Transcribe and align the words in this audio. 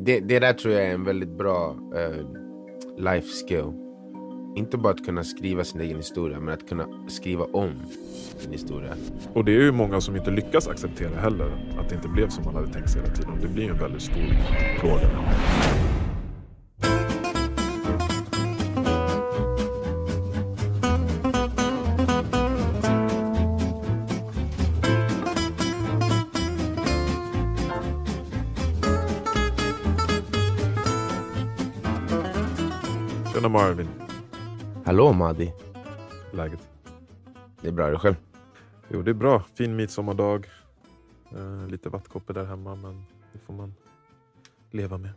Det, 0.00 0.20
det 0.20 0.38
där 0.38 0.52
tror 0.52 0.74
jag 0.74 0.86
är 0.86 0.94
en 0.94 1.04
väldigt 1.04 1.38
bra 1.38 1.76
uh, 1.94 2.26
life 2.98 3.26
skill. 3.26 3.72
Inte 4.56 4.76
bara 4.76 4.92
att 4.92 5.04
kunna 5.04 5.24
skriva 5.24 5.64
sin 5.64 5.80
egen 5.80 5.96
historia, 5.96 6.40
men 6.40 6.54
att 6.54 6.68
kunna 6.68 6.86
skriva 7.08 7.44
om 7.44 7.70
sin 8.38 8.52
historia. 8.52 8.94
Och 9.32 9.44
det 9.44 9.52
är 9.52 9.60
ju 9.60 9.72
många 9.72 10.00
som 10.00 10.16
inte 10.16 10.30
lyckas 10.30 10.68
acceptera 10.68 11.20
heller 11.20 11.76
att 11.78 11.88
det 11.88 11.94
inte 11.94 12.08
blev 12.08 12.28
som 12.28 12.44
man 12.44 12.54
hade 12.54 12.72
tänkt 12.72 12.90
sig 12.90 13.02
hela 13.02 13.14
tiden. 13.14 13.32
Det 13.42 13.48
blir 13.48 13.64
ju 13.64 13.70
en 13.70 13.78
väldigt 13.78 14.02
stor 14.02 14.36
plåga. 14.80 15.10
Madi, 35.18 35.52
läget? 36.32 36.68
det 37.62 37.68
är 37.68 37.72
bra. 37.72 37.86
Är 37.86 37.90
du 37.90 37.98
själv? 37.98 38.14
Jo, 38.88 39.02
det 39.02 39.10
är 39.10 39.14
bra. 39.14 39.42
Fin 39.54 39.76
midsommardag. 39.76 40.48
Eh, 41.36 41.66
lite 41.66 41.88
vattkoppor 41.88 42.34
där 42.34 42.44
hemma, 42.44 42.74
men 42.74 43.04
det 43.32 43.38
får 43.38 43.54
man 43.54 43.74
leva 44.70 44.98
med. 44.98 45.10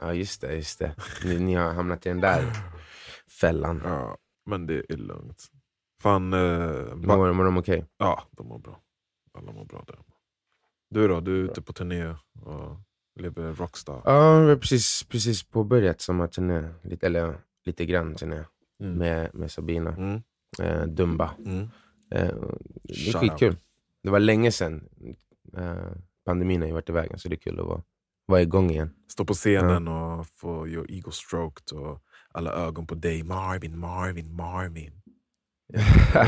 Ja, 0.00 0.14
just 0.14 0.40
det. 0.40 0.54
Just 0.54 0.78
det. 0.78 0.94
Ni, 1.24 1.38
ni 1.38 1.54
har 1.54 1.72
hamnat 1.72 2.06
i 2.06 2.08
den 2.08 2.20
där 2.20 2.42
fällan. 3.40 3.80
Ja, 3.84 4.16
men 4.44 4.66
det 4.66 4.84
är 4.88 4.96
lugnt. 4.96 5.46
Fan, 6.02 6.32
eh, 6.32 6.94
Mår, 6.94 7.32
mår 7.32 7.44
de 7.44 7.56
okej? 7.58 7.86
ja, 7.98 8.22
de 8.30 8.48
mår 8.48 8.58
bra. 8.58 8.80
Alla 9.38 9.52
mår 9.52 9.64
bra 9.64 9.84
där. 9.86 9.98
Du 10.90 11.08
då? 11.08 11.20
Du 11.20 11.40
är 11.40 11.44
ute 11.44 11.62
på 11.62 11.72
turné 11.72 12.14
och 12.42 12.76
lever 13.20 13.52
rockstar. 13.52 14.02
Ja, 14.04 14.38
vi 14.40 14.48
har 14.48 14.56
precis, 14.56 15.02
precis 15.08 15.42
påbörjat 15.42 16.00
sommarturné. 16.00 16.68
Lite, 16.82 17.06
eller 17.06 17.40
lite 17.64 17.86
grann 17.86 18.14
turné 18.14 18.44
Mm. 18.80 18.98
med, 18.98 19.30
med 19.34 19.50
Sabina. 19.50 19.90
Mm. 19.94 20.22
Eh, 20.62 20.82
Dumba. 20.86 21.30
Mm. 21.46 21.60
Eh, 22.14 22.34
det 22.82 23.08
är 23.08 23.18
skitkul. 23.18 23.56
Det 24.02 24.10
var 24.10 24.20
länge 24.20 24.52
sedan. 24.52 24.88
Eh, 25.58 25.76
pandemin 26.26 26.60
har 26.60 26.66
ju 26.68 26.74
varit 26.74 26.88
i 26.88 26.92
vägen, 26.92 27.18
så 27.18 27.28
det 27.28 27.34
är 27.34 27.38
kul 27.38 27.60
att 27.60 27.66
vara, 27.66 27.82
vara 28.26 28.42
igång 28.42 28.70
igen. 28.70 28.90
Stå 29.12 29.24
på 29.24 29.34
scenen 29.34 29.88
och 29.88 30.26
få 30.26 30.68
your 30.68 30.90
ego 30.90 31.10
stroked 31.10 31.78
och 31.78 32.02
alla 32.32 32.52
ögon 32.52 32.86
på 32.86 32.94
dig. 32.94 33.22
Marvin, 33.22 33.78
Marvin, 33.78 34.34
Marvin. 34.36 34.92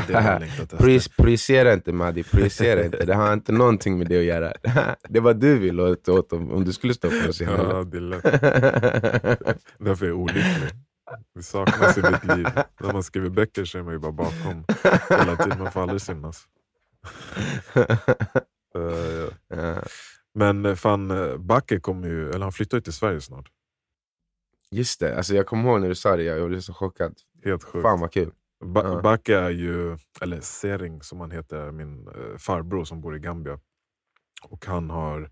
Ja. 0.08 0.40
Projis- 0.78 1.16
Projicera 1.16 1.72
inte 1.72 1.92
Madi, 1.92 2.22
projicera 2.24 2.84
inte. 2.84 3.04
Det 3.04 3.14
har 3.14 3.32
inte 3.32 3.52
någonting 3.52 3.98
med 3.98 4.06
det 4.08 4.18
att 4.18 4.24
göra. 4.24 4.52
Det 5.08 5.20
var 5.20 5.34
du 5.34 5.58
vill 5.58 5.80
åt, 5.80 6.08
åt 6.08 6.32
om, 6.32 6.52
om 6.52 6.64
du 6.64 6.72
skulle 6.72 6.94
stå 6.94 7.08
på 7.10 7.32
scenen. 7.32 7.54
Ja, 7.70 7.84
det 7.84 7.96
är 7.96 8.00
lätt. 8.00 8.22
Därför 9.78 10.04
är 10.06 10.08
jag 10.10 10.18
olycklig. 10.18 10.70
Det 11.34 11.42
saknas 11.42 11.98
i 11.98 12.02
mitt 12.02 12.24
liv. 12.24 12.46
När 12.80 12.92
man 12.92 13.02
skriver 13.02 13.30
böcker 13.30 13.64
så 13.64 13.78
är 13.78 13.82
man 13.82 13.92
ju 13.92 13.98
bara 13.98 14.12
bakom 14.12 14.64
hela 15.10 15.36
tiden. 15.36 15.58
Man 15.62 15.72
får 15.72 15.82
aldrig 15.82 16.00
synas. 16.02 16.48
Eh, 18.74 19.28
ja. 19.58 19.82
Men 20.34 20.66
eh, 20.66 20.74
fan, 20.74 21.10
eh, 21.10 21.36
Backe 21.36 21.80
kommer 21.80 22.08
ju, 22.08 22.30
eller 22.30 22.40
han 22.42 22.52
flyttar 22.52 22.76
ju 22.76 22.80
till 22.80 22.92
Sverige 22.92 23.20
snart. 23.20 23.48
Just 24.70 25.00
det, 25.00 25.16
alltså 25.16 25.34
jag 25.34 25.46
kommer 25.46 25.70
ihåg 25.70 25.80
när 25.80 25.88
du 25.88 25.94
sa 25.94 26.16
det, 26.16 26.22
jag 26.22 26.48
blev 26.48 26.60
så 26.60 26.74
chockad. 26.74 27.14
Helt 27.44 27.64
sjukt. 27.64 27.82
Fan 27.82 28.00
vad 28.00 28.12
kul. 28.12 28.32
Ba- 28.64 28.82
Ja. 28.84 29.00
Backe 29.02 29.36
är 29.38 29.50
ju, 29.50 29.98
eller 30.20 30.40
Sering 30.40 31.02
som 31.02 31.20
han 31.20 31.30
heter, 31.30 31.70
min 31.72 32.08
farbror 32.38 32.84
som 32.84 33.00
bor 33.00 33.16
i 33.16 33.18
Gambia. 33.18 33.58
Och 34.42 34.66
han 34.66 34.90
har 34.90 35.30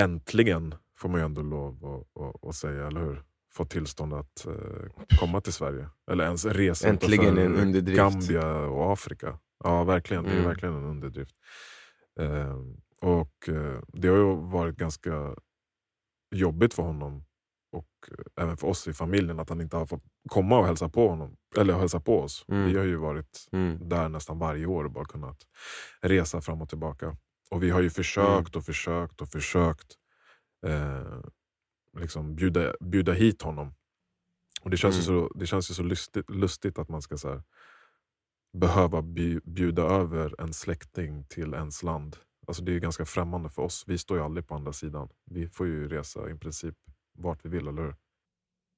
äntligen, 0.00 0.74
får 0.98 1.08
man 1.08 1.20
ju 1.20 1.24
ändå 1.24 1.42
lov 1.42 2.04
att 2.48 2.54
säga, 2.54 2.86
eller 2.86 3.00
hur? 3.00 3.22
Fått 3.56 3.70
tillstånd 3.70 4.14
att 4.14 4.46
eh, 4.46 5.06
komma 5.20 5.40
till 5.40 5.52
Sverige. 5.52 5.88
Eller 6.10 6.24
ens 6.24 6.44
resa 6.44 6.88
Äntligen 6.88 7.38
en 7.38 7.56
underdrift. 7.56 7.96
Gambia 7.98 8.56
och 8.56 8.92
Afrika. 8.92 9.38
Ja, 9.64 9.84
verkligen. 9.84 10.24
Det 10.24 10.30
är 10.30 10.34
Mm. 10.34 10.46
verkligen 10.48 10.74
en 10.74 10.84
underdrift. 10.84 11.34
Eh, 12.20 12.56
och 13.00 13.48
eh, 13.48 13.80
Det 13.88 14.08
har 14.08 14.16
ju 14.16 14.34
varit 14.36 14.76
ganska 14.76 15.34
jobbigt 16.34 16.74
för 16.74 16.82
honom 16.82 17.24
och 17.72 17.88
eh, 18.10 18.42
även 18.44 18.56
för 18.56 18.66
oss 18.68 18.88
i 18.88 18.92
familjen 18.92 19.40
att 19.40 19.48
han 19.48 19.60
inte 19.60 19.76
har 19.76 19.86
fått 19.86 20.02
komma 20.28 20.58
och 20.58 20.66
hälsa 20.66 20.88
på 20.88 21.08
honom. 21.08 21.36
Eller 21.56 21.74
hälsa 21.74 22.00
på 22.00 22.20
oss. 22.20 22.44
Mm. 22.48 22.66
Vi 22.68 22.76
har 22.78 22.84
ju 22.84 22.96
varit 22.96 23.48
Mm. 23.52 23.88
där 23.88 24.08
nästan 24.08 24.38
varje 24.38 24.66
år 24.66 24.84
och 24.84 24.90
bara 24.92 25.04
kunnat 25.04 25.38
resa 26.02 26.40
fram 26.40 26.62
och 26.62 26.68
tillbaka. 26.68 27.16
Och 27.50 27.62
vi 27.62 27.70
har 27.70 27.80
ju 27.80 27.90
försökt 27.90 28.56
och 28.56 28.64
försökt 28.64 29.20
och 29.20 29.28
försökt 29.28 29.94
eh, 30.66 31.20
liksom 31.96 32.34
bjuda, 32.34 32.74
bjuda 32.80 33.12
hit 33.12 33.42
honom. 33.42 33.74
Och 34.62 34.70
Det 34.70 34.76
känns, 34.76 34.96
ju 35.08 35.12
Mm. 35.12 35.28
så, 35.28 35.34
det 35.38 35.46
känns 35.46 35.70
ju 35.70 35.74
så 35.74 35.82
lustigt, 35.82 36.30
lustigt 36.30 36.78
att 36.78 36.88
man 36.88 37.02
ska 37.02 37.16
så 37.16 37.28
här, 37.28 37.42
behöva 38.58 39.00
bju- 39.00 39.40
bjuda 39.44 39.82
över 39.82 40.40
en 40.40 40.52
släkting 40.52 41.24
till 41.28 41.54
ens 41.54 41.82
land. 41.82 42.16
Alltså 42.46 42.62
det 42.62 42.70
är 42.70 42.74
ju 42.74 42.80
ganska 42.80 43.04
främmande 43.04 43.48
för 43.48 43.62
oss. 43.62 43.84
Vi 43.86 43.98
står 43.98 44.18
ju 44.18 44.24
aldrig 44.24 44.46
på 44.48 44.54
andra 44.54 44.72
sidan. 44.72 45.08
Vi 45.24 45.48
får 45.48 45.66
ju 45.66 45.88
resa 45.88 46.30
i 46.30 46.34
princip 46.34 46.74
vart 47.12 47.44
vi 47.44 47.48
vill, 47.48 47.68
eller 47.68 47.82
hur? 47.82 47.96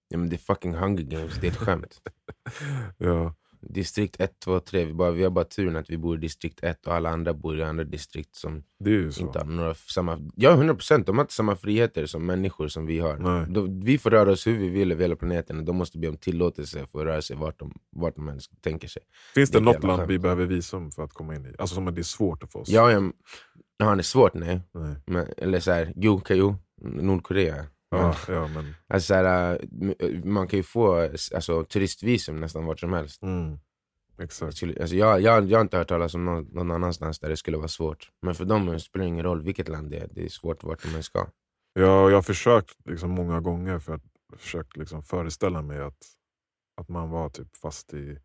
Ja, 0.08 0.18
men 0.18 0.28
det 0.28 0.36
är 0.36 0.38
fucking 0.38 0.74
Hunger 0.74 1.02
Games, 1.02 1.34
det 1.40 1.46
är 1.46 1.50
ett 1.50 1.56
skämt. 1.56 2.00
ja, 2.98 3.34
Distrikt 3.60 4.20
1, 4.20 4.40
2, 4.44 4.60
3, 4.60 4.84
vi, 4.84 4.92
bara, 4.92 5.10
vi 5.10 5.22
har 5.22 5.30
bara 5.30 5.44
turen 5.44 5.76
att 5.76 5.90
vi 5.90 5.98
bor 5.98 6.16
i 6.16 6.20
distrikt 6.20 6.64
1 6.64 6.86
och 6.86 6.94
alla 6.94 7.10
andra 7.10 7.34
bor 7.34 7.58
i 7.58 7.62
andra 7.62 7.84
distrikt 7.84 8.34
som 8.34 8.64
inte 9.20 9.38
har 9.38 9.44
några 9.44 9.74
samma... 9.74 10.30
Ja, 10.34 10.56
100%, 10.56 11.04
de 11.04 11.16
har 11.16 11.24
inte 11.24 11.34
samma 11.34 11.56
friheter 11.56 12.06
som 12.06 12.26
människor 12.26 12.68
som 12.68 12.86
vi 12.86 12.98
har. 12.98 13.46
De, 13.46 13.80
vi 13.80 13.98
får 13.98 14.10
röra 14.10 14.30
oss 14.30 14.46
hur 14.46 14.58
vi 14.58 14.68
vill 14.68 14.92
över 14.92 15.02
hela 15.02 15.16
planeten 15.16 15.58
och 15.58 15.64
de 15.64 15.76
måste 15.76 15.98
be 15.98 16.08
om 16.08 16.16
tillåtelse 16.16 16.86
för 16.86 16.98
att 16.98 17.06
röra 17.06 17.22
sig 17.22 17.36
vart 17.36 17.58
de, 17.58 17.72
vart 17.90 18.16
de 18.16 18.28
ens 18.28 18.44
tänker 18.60 18.88
sig. 18.88 19.02
Finns 19.34 19.50
det 19.50 19.58
det 19.58 19.64
något 19.64 19.84
land 19.84 20.08
vi 20.08 20.18
behöver 20.18 20.46
visum 20.46 20.90
för 20.90 21.02
att 21.04 21.12
komma 21.12 21.34
in 21.34 21.46
i? 21.46 21.54
Alltså 21.58 21.74
som 21.74 21.88
att 21.88 21.94
det 21.94 22.00
är 22.00 22.02
svårt 22.02 22.42
att 22.42 22.52
få 22.52 22.58
oss? 22.58 22.68
Ja, 22.68 22.92
ja, 22.92 23.12
ja, 23.76 23.94
det 23.94 24.00
är 24.00 24.02
svårt, 24.02 24.34
nej. 24.34 24.60
Nej. 24.72 24.96
Men, 25.06 25.26
eller 25.36 25.60
så 25.60 25.70
här, 25.70 25.92
jo, 25.96 26.22
jo, 26.28 26.56
Nordkorea. 26.82 27.66
Ja, 27.90 28.16
ja, 28.28 28.48
men, 28.48 28.74
alltså, 28.88 29.06
så 29.06 29.14
här, 29.14 29.58
äh, 30.00 30.24
man 30.24 30.48
kan 30.48 30.56
ju 30.58 30.62
få 30.62 30.94
alltså, 31.34 31.64
turistvisum 31.64 32.36
nästan 32.36 32.66
vart 32.66 32.80
som 32.80 32.92
helst. 32.92 33.22
mm, 33.22 33.58
exakt. 34.18 34.56
Skulle- 34.56 34.80
Alltså, 34.80 34.96
jag, 34.96 35.20
jag, 35.20 35.50
jag 35.50 35.58
har 35.58 35.62
inte 35.62 35.76
hört 35.78 35.88
talas 35.88 36.14
om 36.14 36.24
någon, 36.24 36.44
någon 36.44 36.70
annanstans 36.70 37.18
där 37.18 37.28
det 37.28 37.36
skulle 37.36 37.56
vara 37.56 37.68
svårt. 37.68 38.10
Men 38.22 38.34
för 38.34 38.44
dem 38.44 38.80
spelar 38.80 39.04
det 39.04 39.08
ingen 39.08 39.24
roll 39.24 39.42
vilket 39.42 39.68
land 39.68 39.90
det 39.90 39.98
är. 39.98 40.08
Det 40.12 40.24
är 40.24 40.28
svårt 40.28 40.64
vart 40.64 40.82
de 40.82 40.94
än 40.94 41.02
ska. 41.02 41.18
Ja, 41.72 42.10
jag 42.10 42.16
har 42.16 42.22
försökt 42.22 42.76
liksom 42.84 43.10
många 43.10 43.40
gånger 43.40 43.78
för 43.78 43.94
att 43.94 44.02
försökt 44.36 44.76
liksom 44.76 45.02
föreställa 45.02 45.62
mig 45.62 45.80
att, 45.80 46.04
att 46.76 46.88
man 46.88 47.10
var 47.10 47.28
typ 47.28 47.56
fast 47.56 47.94
i, 47.94 48.18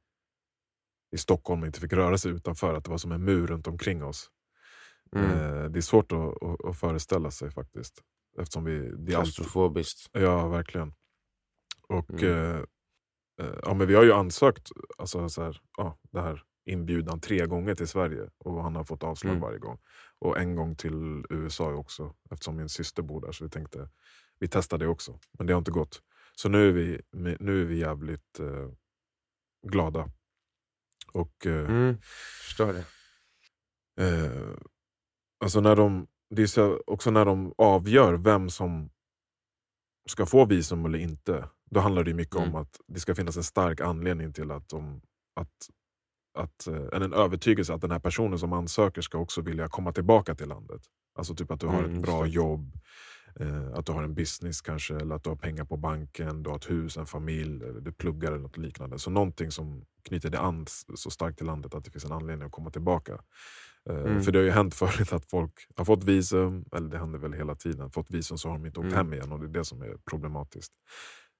i 1.11 1.17
Stockholm 1.17 1.61
och 1.61 1.67
inte 1.67 1.79
fick 1.79 1.93
röra 1.93 2.17
sig 2.17 2.31
utanför. 2.31 2.73
Att 2.73 2.83
det 2.83 2.89
var 2.91 2.97
som 2.97 3.11
en 3.11 3.23
mur 3.23 3.47
runt 3.47 3.67
omkring 3.67 4.03
oss. 4.03 4.29
Mm. 5.15 5.31
Eh, 5.31 5.63
det 5.69 5.79
är 5.79 5.81
svårt 5.81 6.11
att, 6.11 6.43
att, 6.43 6.65
att 6.65 6.79
föreställa 6.79 7.31
sig 7.31 7.51
faktiskt. 7.51 8.01
Eftersom 8.39 8.63
vi, 8.63 8.91
det 8.97 9.11
Klaustrofobiskt. 9.11 10.09
Ja, 10.11 10.47
verkligen. 10.47 10.93
Och 11.87 12.09
Mm. 12.13 12.25
eh, 12.25 12.59
eh, 13.41 13.59
ja, 13.63 13.73
men 13.73 13.87
Vi 13.87 13.95
har 13.95 14.03
ju 14.03 14.13
ansökt 14.13 14.69
alltså, 14.97 15.29
så 15.29 15.43
här, 15.43 15.61
ja, 15.77 15.99
det 16.11 16.21
här 16.21 16.43
inbjudan 16.65 17.19
tre 17.21 17.45
gånger 17.45 17.75
till 17.75 17.87
Sverige 17.87 18.29
och 18.37 18.63
han 18.63 18.75
har 18.75 18.83
fått 18.83 19.03
avslag 19.03 19.31
Mm. 19.31 19.41
varje 19.41 19.59
gång. 19.59 19.79
Och 20.19 20.37
en 20.39 20.55
gång 20.55 20.75
till 20.75 21.25
USA 21.29 21.73
också 21.73 22.15
eftersom 22.31 22.55
min 22.55 22.69
syster 22.69 23.03
bor 23.03 23.21
där. 23.21 23.31
Så 23.31 23.43
vi 23.43 23.49
tänkte 23.49 23.89
vi 24.39 24.47
testar 24.47 24.77
det 24.77 24.87
också. 24.87 25.19
Men 25.37 25.47
det 25.47 25.53
har 25.53 25.57
inte 25.57 25.71
gått. 25.71 26.01
Så 26.35 26.49
nu 26.49 26.67
är 26.69 26.71
vi, 26.71 27.01
nu 27.39 27.61
är 27.61 27.65
vi 27.65 27.79
jävligt 27.79 28.39
eh, 28.39 28.69
glada. 29.67 30.09
Och 31.13 31.45
eh, 31.45 31.69
Mm. 31.69 31.97
Förstår 32.47 32.73
det. 32.73 32.85
Eh, 34.05 34.55
alltså 35.39 35.61
när 35.61 35.75
de, 35.75 36.07
det 36.35 36.41
är 36.43 36.47
så, 36.47 36.81
också 36.87 37.11
när 37.11 37.25
de 37.25 37.53
avgör 37.57 38.13
vem 38.13 38.49
som 38.49 38.89
ska 40.09 40.25
få 40.25 40.45
visum 40.45 40.85
eller 40.85 40.99
inte. 40.99 41.49
Då 41.71 41.79
handlar 41.79 42.03
det 42.03 42.13
mycket 42.13 42.35
Mm. 42.35 42.49
om 42.49 42.55
att 42.61 42.79
det 42.87 42.99
ska 42.99 43.15
finnas 43.15 43.37
en 43.37 43.43
stark 43.43 43.81
anledning 43.81 44.33
till 44.33 44.51
att, 44.51 44.69
de, 44.69 45.01
att, 45.35 45.69
att 46.37 46.67
eh, 46.67 47.01
en, 47.01 47.13
övertygelse 47.13 47.73
att 47.73 47.81
den 47.81 47.91
här 47.91 47.99
personen 47.99 48.39
som 48.39 48.53
ansöker 48.53 49.01
ska 49.01 49.17
också 49.17 49.41
vilja 49.41 49.67
komma 49.67 49.91
tillbaka 49.91 50.35
till 50.35 50.47
landet. 50.49 50.81
Alltså 51.15 51.35
typ 51.35 51.51
att 51.51 51.59
du 51.59 51.67
har 51.67 51.83
Mm, 51.83 51.95
ett 51.97 52.01
bra 52.03 52.25
jobb, 52.27 52.77
eh, 53.39 53.73
att 53.73 53.85
du 53.85 53.91
har 53.91 54.03
en 54.03 54.13
business 54.15 54.61
kanske, 54.61 54.95
eller 54.95 55.15
att 55.15 55.23
du 55.23 55.29
har 55.29 55.37
pengar 55.37 55.65
på 55.65 55.77
banken, 55.77 56.43
du 56.43 56.49
har 56.49 56.57
ett 56.57 56.69
hus, 56.69 56.97
en 56.97 57.05
familj, 57.05 57.63
eller 57.65 57.81
du 57.81 57.91
pluggar 57.91 58.31
eller 58.31 58.41
något 58.41 58.57
liknande. 58.57 58.99
Så 58.99 59.09
någonting 59.09 59.51
som 59.51 59.85
knyter 60.03 60.29
dig 60.29 60.39
an 60.39 60.65
så 60.95 61.09
starkt 61.11 61.37
till 61.37 61.47
landet 61.47 61.75
att 61.75 61.85
det 61.85 61.91
finns 61.91 62.05
en 62.05 62.11
anledning 62.11 62.45
att 62.45 62.51
komma 62.51 62.69
tillbaka. 62.71 63.21
Eh, 63.89 63.95
Mm. 63.95 64.21
För 64.21 64.31
det 64.31 64.39
har 64.39 64.43
ju 64.43 64.51
hänt 64.51 64.75
förut 64.75 65.13
att 65.13 65.29
folk 65.29 65.53
har 65.75 65.85
fått 65.85 66.03
visum, 66.03 66.65
eller 66.75 66.89
det 66.89 66.97
händer 66.97 67.19
väl 67.19 67.33
hela 67.33 67.55
tiden, 67.55 67.91
fått 67.91 68.11
visum 68.11 68.37
så 68.37 68.49
har 68.49 68.57
de 68.57 68.65
inte 68.65 68.79
åkt 68.79 68.85
Mm. 68.85 68.97
hem 68.97 69.13
igen 69.13 69.31
och 69.31 69.39
det 69.39 69.45
är 69.45 69.49
det 69.59 69.65
som 69.65 69.81
är 69.81 69.97
problematiskt. 70.09 70.71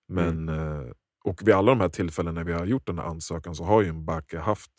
Men, 0.08 0.50
eh, 0.50 0.84
och 1.24 1.48
vid 1.48 1.56
alla 1.56 1.72
de 1.72 1.80
här 1.82 1.90
tillfällen 1.90 2.36
när 2.36 2.44
vi 2.44 2.54
har 2.54 2.66
gjort 2.66 2.88
den 2.88 2.98
här 3.00 3.06
ansökan 3.06 3.56
så 3.56 3.64
har 3.64 3.82
ju 3.82 3.94
Mbake 3.94 4.40
haft, 4.40 4.72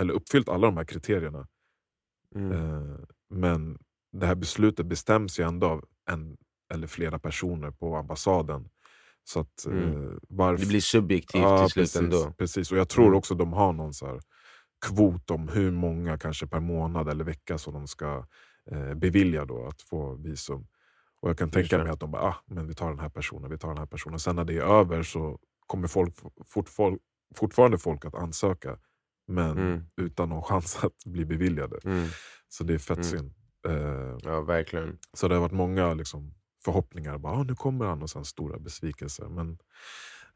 eller 0.00 0.14
uppfyllt 0.14 0.48
alla 0.48 0.66
de 0.66 0.76
här 0.76 0.84
kriterierna. 0.84 1.46
Mm. 2.34 2.52
Eh, 2.52 2.96
Men 3.30 3.78
det 4.12 4.26
här 4.26 4.34
beslutet 4.34 4.86
bestäms 4.86 5.40
ju 5.40 5.44
ändå 5.44 5.66
av 5.66 5.84
en 6.10 6.36
eller 6.74 6.86
flera 6.86 7.18
personer 7.18 7.70
på 7.70 7.96
ambassaden. 7.96 8.68
Så 9.24 9.40
att, 9.40 9.66
Mm. 9.66 9.82
eh, 9.84 10.10
varf- 10.28 10.58
Det 10.58 10.66
blir 10.66 10.80
subjektivt 10.80 11.42
Ja, 11.42 11.58
till 11.58 11.72
slut 11.72 11.82
precis, 11.82 11.96
ändå. 11.96 12.32
Precis, 12.38 12.72
och 12.72 12.78
jag 12.78 12.88
tror 12.88 13.04
Mm. 13.06 13.18
också 13.18 13.34
de 13.34 13.52
har 13.52 13.72
någon 13.72 13.94
så 13.94 14.06
här 14.06 14.20
kvot 14.86 15.30
om 15.30 15.48
hur 15.48 15.70
många 15.70 16.18
kanske 16.18 16.46
per 16.46 16.60
månad 16.60 17.08
eller 17.08 17.24
vecka 17.24 17.58
som 17.58 17.74
de 17.74 17.86
ska 17.88 18.26
eh, 18.70 18.94
bevilja 18.94 19.44
då 19.44 19.66
att 19.66 19.82
få 19.82 20.14
visum. 20.14 20.66
Och 21.20 21.30
jag 21.30 21.38
kan 21.38 21.50
tänka 21.50 21.78
mig 21.78 21.88
att 21.92 22.00
de 22.00 22.10
bara, 22.10 22.22
ah, 22.22 22.36
men 22.46 22.66
vi 22.68 22.74
tar 22.74 22.88
den 22.90 22.98
här 22.98 23.08
personen, 23.08 23.50
vi 23.50 23.58
tar 23.58 23.68
den 23.68 23.78
här 23.78 23.86
personen. 23.86 24.18
Sen 24.18 24.36
när 24.36 24.44
det 24.44 24.56
är 24.56 24.62
över 24.62 25.02
så 25.02 25.38
kommer 25.66 25.88
folk, 25.88 26.14
fort, 26.46 26.68
folk, 26.68 27.02
fortfarande 27.36 27.78
folk 27.78 28.04
att 28.04 28.14
ansöka. 28.14 28.78
Men 29.28 29.58
Mm. 29.58 29.82
utan 29.96 30.28
någon 30.28 30.42
chans 30.50 30.84
att 30.84 31.04
bli 31.06 31.24
beviljade. 31.24 31.78
Mm. 31.84 32.08
Så 32.48 32.64
det 32.64 32.74
är 32.74 32.78
fett 32.78 32.96
Mm. 32.98 33.10
synd. 33.10 33.34
Eh, 33.68 34.16
Ja, 34.24 34.40
verkligen. 34.40 34.98
så 35.12 35.28
det 35.28 35.34
har 35.34 35.40
varit 35.42 35.52
många 35.52 35.94
liksom, 35.94 36.34
förhoppningar. 36.64 37.18
Bara, 37.18 37.32
ah, 37.32 37.42
nu 37.42 37.54
kommer 37.54 37.84
han 37.86 38.02
och 38.02 38.10
sen 38.10 38.24
stora 38.24 38.58
besvikelser. 38.58 39.28
Men 39.28 39.58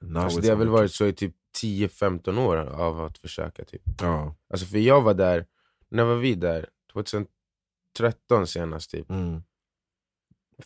now 0.01 0.25
Alltså, 0.25 0.41
det 0.41 0.49
har 0.49 0.57
väl 0.57 0.69
varit 0.69 0.93
så 0.93 1.07
i 1.07 1.13
typ 1.13 1.35
10-15 1.63 2.39
år 2.39 2.57
av 2.57 3.01
att 3.01 3.19
försöka. 3.19 3.65
Typ. 3.65 3.83
Ja. 4.01 4.37
Alltså 4.51 4.67
för 4.67 4.79
jag 4.79 5.03
var 5.03 5.15
där, 5.15 5.47
när 5.89 6.05
var 6.05 6.17
vi 6.17 6.35
där? 6.35 6.69
2013 6.93 8.47
senast 8.47 8.91
typ. 8.91 9.11
Mm. 9.11 9.43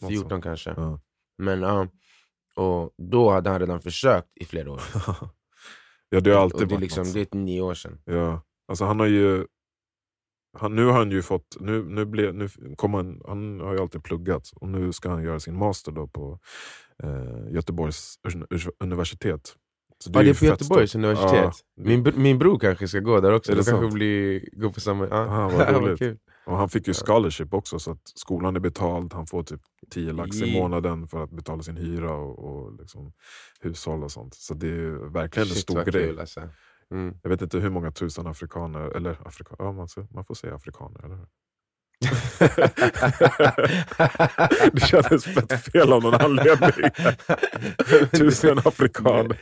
Något 0.01 0.11
14 0.11 0.31
sånt. 0.31 0.45
kanske. 0.45 0.75
Ja. 0.77 1.01
Men 1.39 1.63
ja, 1.63 1.89
och 2.55 2.95
då 2.97 3.31
hade 3.31 3.51
han 3.51 3.61
redan 3.61 3.81
försökt 3.81 4.29
i 4.35 4.45
flera 4.45 4.71
år. 4.73 4.81
ja, 6.09 6.21
det 6.21 6.31
har 6.31 6.43
alltid 6.43 6.63
och 6.63 6.69
det, 6.69 6.75
är 6.75 6.79
liksom, 6.79 7.13
det 7.13 7.35
är 7.35 7.37
nio 7.37 7.61
år 7.61 7.75
sedan. 7.75 8.01
Ja. 8.05 8.43
Alltså 8.69 8.85
han 8.85 9.01
har 9.01 9.07
ju... 9.07 9.47
Han, 10.59 10.75
nu 10.77 10.85
har 10.85 10.93
han 10.93 11.11
ju 11.11 11.23
fått... 11.23 11.57
Nu, 11.61 11.85
nu 11.85 12.05
blev, 12.05 12.35
nu 12.35 12.49
kom 12.77 12.95
han, 12.95 13.23
han 13.27 13.61
har 13.61 13.73
ju 13.73 13.81
alltid 13.81 14.05
pluggat 14.05 14.51
och 14.55 14.69
nu 14.69 14.93
ska 14.93 15.11
han 15.11 15.23
göra 15.23 15.41
sin 15.41 15.59
master 15.59 15.93
då 15.93 16.09
på 16.09 16.41
eh, 17.03 17.53
Göteborgs 17.55 18.19
uni- 18.29 18.71
universitet. 18.81 19.55
Så 19.99 20.11
Ja, 20.15 20.19
det 20.19 20.25
ju 20.25 20.31
är 20.31 20.35
på 20.35 20.39
fett 20.39 20.49
Göteborgs 20.49 20.91
stort. 20.91 20.99
universitet. 20.99 21.33
Ja, 21.75 21.83
Min, 21.85 22.13
min 22.17 22.39
bror 22.39 22.59
kanske 22.59 22.89
ska 22.89 23.01
gå 23.01 23.21
där 23.21 23.33
också. 23.33 23.53
Är 23.53 23.57
det 23.57 23.63
De 23.63 23.71
kanske 23.71 23.95
blir, 23.95 24.49
går 24.61 24.71
på 24.71 24.81
samma... 24.81 25.09
Ja. 25.09 25.17
Ah, 25.17 25.49
vad 25.59 25.69
roligt. 25.75 26.21
och 26.47 26.57
han 26.59 26.69
fick 26.69 26.87
ju 26.89 26.93
Ja. 26.97 27.07
scholarship 27.07 27.55
också 27.55 27.79
så 27.79 27.91
att 27.91 28.01
skolan 28.05 28.57
är 28.57 28.61
betald. 28.61 29.13
Han 29.15 29.27
får 29.27 29.43
typ 29.43 29.61
10 29.91 30.13
lax 30.13 30.37
i 30.37 30.59
månaden 30.61 31.09
för 31.09 31.25
att 31.25 31.31
betala 31.31 31.63
sin 31.63 31.77
hyra 31.77 32.13
och, 32.13 32.39
och 32.39 32.73
liksom 32.81 33.13
hushåll 33.61 34.05
och 34.05 34.13
sånt. 34.13 34.35
Så 34.35 34.55
det 34.55 34.69
är 34.69 35.13
verkligen 35.13 35.49
en 35.49 35.55
Shit, 35.55 35.63
stor 35.63 35.75
vad 35.75 35.87
grej. 35.87 36.07
kul 36.07 36.21
alltså. 36.21 36.41
Mm. 36.91 37.15
Jag 37.23 37.31
vet 37.31 37.43
inte 37.43 37.59
hur 37.59 37.71
många 37.71 37.91
tusen 37.93 38.27
afrikaner, 38.27 38.81
eller 38.97 39.19
afrika, 39.29 39.57
ja, 39.59 39.73
man 39.73 40.25
får 40.25 40.35
säga 40.35 40.55
afrikaner, 40.55 41.05
eller 41.05 41.15
hur? 41.17 41.27
Det 44.73 44.81
kändes 44.87 45.25
fett 45.25 45.65
fel 45.73 45.93
av 45.93 46.03
någon 46.03 46.15
anledning. 46.15 46.91
Tusen 48.13 48.59
afrikaner. 48.59 49.39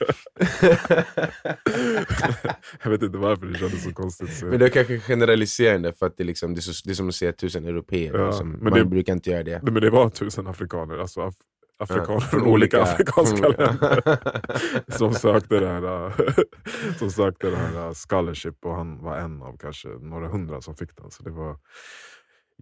jag 2.84 2.90
vet 2.90 3.02
inte 3.02 3.18
varför 3.18 3.46
det 3.46 3.58
kändes 3.58 3.84
så 3.84 3.92
konstigt. 3.94 4.36
Så. 4.36 4.46
Men 4.46 4.58
det 4.58 4.64
är 4.64 4.68
kanske 4.70 5.00
generaliserande 5.00 5.92
för 5.92 6.06
att 6.06 6.16
det, 6.16 6.24
liksom, 6.24 6.54
det, 6.54 6.58
är, 6.58 6.62
så, 6.62 6.72
det 6.84 6.90
är 6.90 6.94
som 6.94 7.08
att 7.08 7.14
säga 7.14 7.32
tusen 7.32 7.64
europeer. 7.64 8.14
Ja, 8.18 8.26
liksom. 8.26 8.50
men 8.50 8.64
Man 8.64 8.72
det- 8.78 8.84
brukar 8.84 9.12
inte 9.12 9.30
göra 9.30 9.42
det. 9.42 9.60
Nej, 9.62 9.72
men 9.72 9.82
det 9.82 9.90
var 9.90 10.08
tusen 10.10 10.46
afrikaner, 10.46 10.98
alltså 10.98 11.20
af 11.20 11.34
afrikaner 11.78 12.12
Ja, 12.14 12.20
från 12.20 12.42
olika 12.46 12.82
afrikanska 12.82 13.36
från- 13.36 13.52
länder. 13.52 14.18
som 14.98 15.14
sökte 15.14 15.60
det 15.60 15.68
här, 15.68 16.12
som 16.98 17.10
sökte 17.10 17.50
det 17.50 17.56
här 17.56 17.86
äh, 17.86 17.92
scholarship 18.08 18.64
och 18.64 18.74
han 18.74 19.02
var 19.02 19.16
en 19.16 19.42
av 19.42 19.56
kanske 19.56 19.88
några 19.88 20.28
hundra 20.28 20.60
som 20.60 20.76
fick 20.76 20.96
den. 20.96 21.10
Så 21.10 21.22
det 21.22 21.30
var 21.30 21.56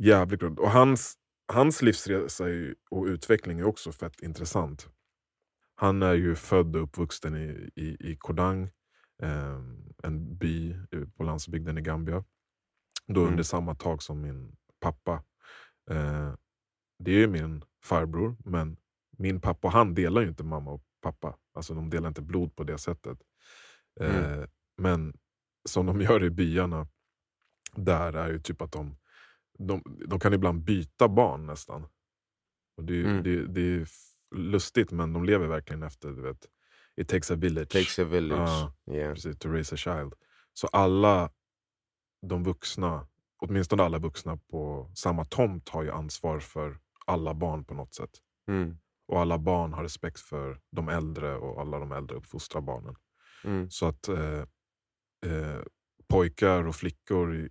jävligt 0.01 0.43
roligt. 0.43 0.59
Och 0.59 0.71
hans, 0.71 1.15
hans 1.53 1.83
livsresa 1.83 2.49
ju- 2.49 2.75
och 2.91 3.05
utveckling 3.07 3.61
är 3.61 3.65
också 3.65 3.93
fett 3.93 4.21
intressant. 4.23 4.89
Han 5.75 6.03
är 6.03 6.15
ju 6.15 6.35
född 6.35 6.77
och 6.77 6.83
uppvuxen 6.83 7.37
i, 7.37 7.71
i, 7.77 8.11
i 8.11 8.17
Kodang, 8.17 8.63
eh, 9.23 9.59
en 10.03 10.37
by 10.39 10.77
på 11.17 11.23
landsbygden 11.23 11.79
i 11.79 11.81
Gambia. 11.81 12.25
Då 13.07 13.21
Mm. 13.21 13.31
under 13.33 13.43
samma 13.43 13.75
tak 13.75 14.03
som 14.03 14.21
min 14.21 14.57
pappa. 14.81 15.25
Eh, 15.91 16.35
det 16.99 17.11
är 17.13 17.19
ju 17.19 17.27
min 17.29 17.65
farbror, 17.85 18.37
men 18.45 18.77
min 19.19 19.41
pappa 19.41 19.69
och 19.69 19.73
han 19.73 19.95
delar 19.95 20.23
ju 20.23 20.29
inte 20.29 20.45
mamma 20.45 20.71
och 20.71 20.83
pappa. 21.03 21.37
Alltså 21.55 21.75
de 21.75 21.91
delar 21.91 22.09
inte 22.09 22.23
blod 22.23 22.57
på 22.57 22.65
det 22.65 22.79
sättet. 22.79 23.19
Eh, 24.01 24.25
Mm. 24.35 24.49
Men 24.77 25.15
som 25.69 25.87
de 25.87 26.01
gör 26.01 26.25
i 26.25 26.31
byarna, 26.31 26.87
där 27.77 28.13
är 28.13 28.33
ju 28.33 28.39
typ 28.39 28.63
att 28.63 28.73
de, 28.73 28.97
de, 29.67 29.83
de 30.07 30.21
kan 30.21 30.33
ibland 30.35 30.65
byta 30.65 31.09
barn 31.09 31.47
nästan. 31.47 31.87
Och 32.77 32.85
det, 32.85 33.01
Mm. 33.05 33.23
det, 33.23 33.47
det 33.47 33.61
är 33.61 33.89
lustigt 34.37 34.91
men 34.91 35.13
de 35.13 35.25
lever 35.25 35.47
verkligen 35.47 35.83
efter, 35.83 36.09
du 36.09 36.23
vet, 36.23 36.47
it 36.97 37.09
takes 37.09 37.31
a 37.31 37.35
village. 37.35 37.69
Takes 37.69 37.99
a 37.99 38.05
village. 38.05 38.49
Ja. 38.85 38.95
Yeah. 38.95 39.15
Precis, 39.15 39.39
to 39.39 39.49
raise 39.49 39.75
a 39.75 39.79
child. 39.79 40.15
Så 40.53 40.67
alla 40.67 41.31
de 42.27 42.43
vuxna, 42.45 43.07
åtminstone 43.39 43.83
alla 43.83 43.99
vuxna 43.99 44.37
på 44.37 44.91
samma 44.95 45.25
tomt 45.25 45.69
har 45.69 45.83
ju 45.83 45.91
ansvar 45.91 46.41
för 46.41 46.79
alla 47.07 47.35
barn 47.35 47.65
på 47.65 47.75
något 47.75 47.95
sätt. 47.95 48.11
Mm. 48.49 48.79
Och 49.07 49.21
alla 49.21 49.39
barn 49.39 49.73
har 49.73 49.83
respekt 49.83 50.21
för 50.21 50.61
de 50.71 50.89
äldre 50.89 51.37
och 51.37 51.61
alla 51.61 51.79
de 51.79 51.93
äldre 51.93 52.17
uppfostrar 52.17 52.61
barnen. 52.63 52.95
Mm. 53.45 53.71
Så 53.71 53.87
att 53.87 54.09
eh, 54.09 54.45
eh, 55.27 55.61
pojkar 56.09 56.65
och 56.67 56.77
flickor 56.77 57.49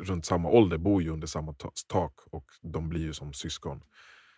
runt 0.00 0.26
samma 0.26 0.48
ålder 0.48 0.78
bor 0.78 1.02
ju 1.02 1.10
under 1.10 1.26
samma 1.26 1.52
ta- 1.52 1.72
tak 1.88 2.14
och 2.30 2.44
de 2.62 2.88
blir 2.88 3.00
ju 3.00 3.12
som 3.12 3.32
syskon. 3.32 3.82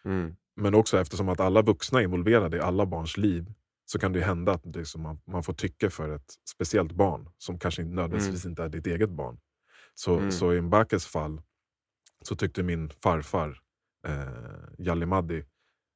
Mm. 0.05 0.37
Men 0.57 0.75
också 0.75 0.99
eftersom 1.01 1.29
att 1.29 1.41
alla 1.41 1.63
vuxna 1.63 1.99
är 2.01 2.05
involverade 2.05 2.57
i 2.57 2.61
alla 2.61 2.87
barns 2.87 3.17
liv 3.17 3.53
så 3.87 3.99
kan 3.99 4.13
det 4.13 4.21
hända 4.21 4.53
att 4.53 4.63
det 4.65 4.85
som 4.85 5.03
man, 5.03 5.21
man 5.27 5.43
får 5.43 5.53
tycke 5.53 5.91
för 5.91 6.09
ett 6.15 6.35
speciellt 6.49 6.93
barn 6.93 7.29
som 7.39 7.59
kanske 7.59 7.83
nödvändigtvis 7.85 8.45
inte 8.47 8.63
är 8.63 8.69
ditt 8.69 8.87
eget 8.87 9.11
barn. 9.11 9.39
Så, 9.95 10.17
Mm. 10.19 10.31
så 10.33 10.53
i 10.55 10.61
Mbakes 10.61 11.07
fall 11.07 11.43
så 12.23 12.37
tyckte 12.37 12.63
min 12.63 12.91
farfar, 12.91 13.59
eh, 14.07 14.25
Jalli 14.79 15.07
Maddi, 15.07 15.45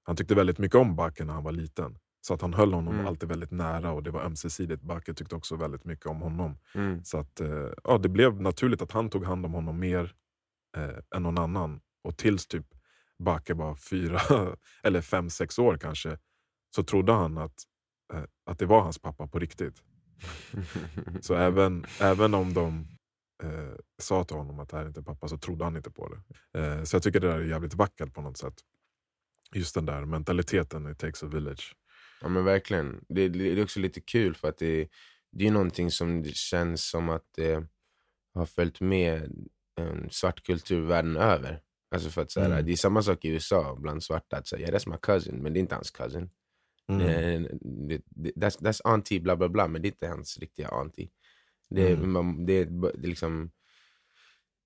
han 0.02 0.16
tyckte 0.16 0.34
väldigt 0.34 0.58
mycket 0.58 0.78
om 0.78 0.96
Bake 0.96 1.24
när 1.24 1.32
han 1.34 1.44
var 1.44 1.52
liten. 1.52 1.98
Så 2.28 2.34
att 2.34 2.40
han 2.42 2.54
höll 2.54 2.72
honom 2.72 2.94
Mm. 2.94 3.06
alltid 3.06 3.28
väldigt 3.28 3.50
nära 3.50 3.92
och 3.92 4.02
det 4.02 4.10
var 4.10 4.20
ömsesidigt. 4.24 4.82
Bake 4.82 5.14
tyckte 5.14 5.34
också 5.36 5.56
väldigt 5.56 5.84
mycket 5.84 6.06
om 6.06 6.20
honom. 6.20 6.58
Mm. 6.74 7.04
Så 7.04 7.18
att, 7.18 7.40
eh, 7.40 7.68
ja, 7.84 7.98
det 7.98 8.08
blev 8.08 8.40
naturligt 8.40 8.82
att 8.82 8.92
han 8.92 9.10
tog 9.10 9.24
hand 9.24 9.46
om 9.46 9.54
honom 9.54 9.78
mer 9.80 10.14
eh, 10.76 10.98
än 11.16 11.22
någon 11.22 11.38
annan. 11.38 11.80
Och 12.04 12.16
tills 12.16 12.46
typ 12.46 12.66
Bake 13.18 13.54
var 13.54 13.74
fyra 13.74 14.20
eller 14.82 15.00
fem, 15.00 15.30
sex 15.30 15.58
år 15.58 15.76
kanske, 15.78 16.18
så 16.74 16.82
trodde 16.82 17.12
han 17.12 17.38
att, 17.38 17.62
eh, 18.14 18.22
att 18.50 18.58
det 18.58 18.66
var 18.66 18.80
hans 18.82 18.98
pappa 18.98 19.26
på 19.26 19.38
riktigt. 19.38 19.82
Så 21.20 21.34
även, 21.34 21.84
även 22.00 22.34
om 22.34 22.54
de 22.54 22.86
eh, 23.42 23.74
sa 23.98 24.24
till 24.24 24.36
honom 24.36 24.58
att 24.60 24.68
det 24.68 24.76
här 24.76 24.84
är 24.84 24.88
inte 24.88 25.02
pappa 25.02 25.28
så 25.28 25.38
trodde 25.38 25.64
han 25.64 25.76
inte 25.76 25.90
på 25.90 26.08
det. 26.08 26.60
Eh, 26.60 26.82
så 26.84 26.96
jag 26.96 27.02
tycker 27.02 27.20
det 27.20 27.28
där 27.28 27.40
är 27.40 27.44
jävligt 27.44 27.74
vackert 27.74 28.14
på 28.14 28.20
något 28.22 28.36
sätt. 28.36 28.54
Just 29.54 29.74
den 29.74 29.86
där 29.86 30.04
mentaliteten, 30.04 30.90
it 30.90 30.98
takes 30.98 31.22
a 31.22 31.26
village. 31.26 31.74
Ja 32.20 32.28
men 32.28 32.44
verkligen. 32.44 33.04
Det, 33.08 33.28
det 33.28 33.52
är 33.52 33.62
också 33.62 33.80
lite 33.80 34.00
kul 34.00 34.34
för 34.34 34.48
att 34.48 34.58
det, 34.58 34.88
det 35.32 35.46
är 35.46 35.50
någonting 35.50 35.90
som 35.90 36.24
känns 36.24 36.88
som 36.88 37.08
att 37.08 37.24
det 37.36 37.64
har 38.34 38.46
följt 38.46 38.80
med 38.80 39.32
en 39.80 40.10
svart 40.10 40.42
kultur 40.42 40.80
världen 40.80 41.16
över. 41.16 41.60
Alltså 41.94 42.10
för 42.10 42.22
att 42.22 42.30
så 42.30 42.40
här, 42.40 42.46
Mm. 42.50 42.66
Det 42.66 42.72
är 42.72 42.76
samma 42.76 43.02
sak 43.02 43.24
i 43.24 43.28
USA 43.28 43.76
bland 43.80 44.02
svarta. 44.02 44.36
Att 44.36 44.48
säga, 44.48 44.60
yeah, 44.68 44.74
that's 44.74 44.90
my 44.90 44.96
cousin, 45.02 45.42
men 45.42 45.52
det 45.52 45.58
är 45.58 45.60
inte 45.60 45.74
hans 45.74 45.90
cousin. 45.90 46.30
Mm. 46.88 47.00
Eh, 47.00 47.50
det, 47.60 48.00
det, 48.06 48.30
that's, 48.30 48.60
that's 48.62 48.80
auntie 48.84 49.20
bla 49.20 49.36
bla 49.36 49.48
bla, 49.48 49.68
men 49.68 49.82
det 49.82 49.88
är 49.88 49.90
inte 49.90 50.08
hans 50.08 50.38
riktiga 50.38 50.68
auntie. 50.68 51.08
Det, 51.70 51.92
Mm. 51.92 52.12
man, 52.12 52.46
det, 52.46 52.64
det, 52.64 53.08
liksom, 53.08 53.50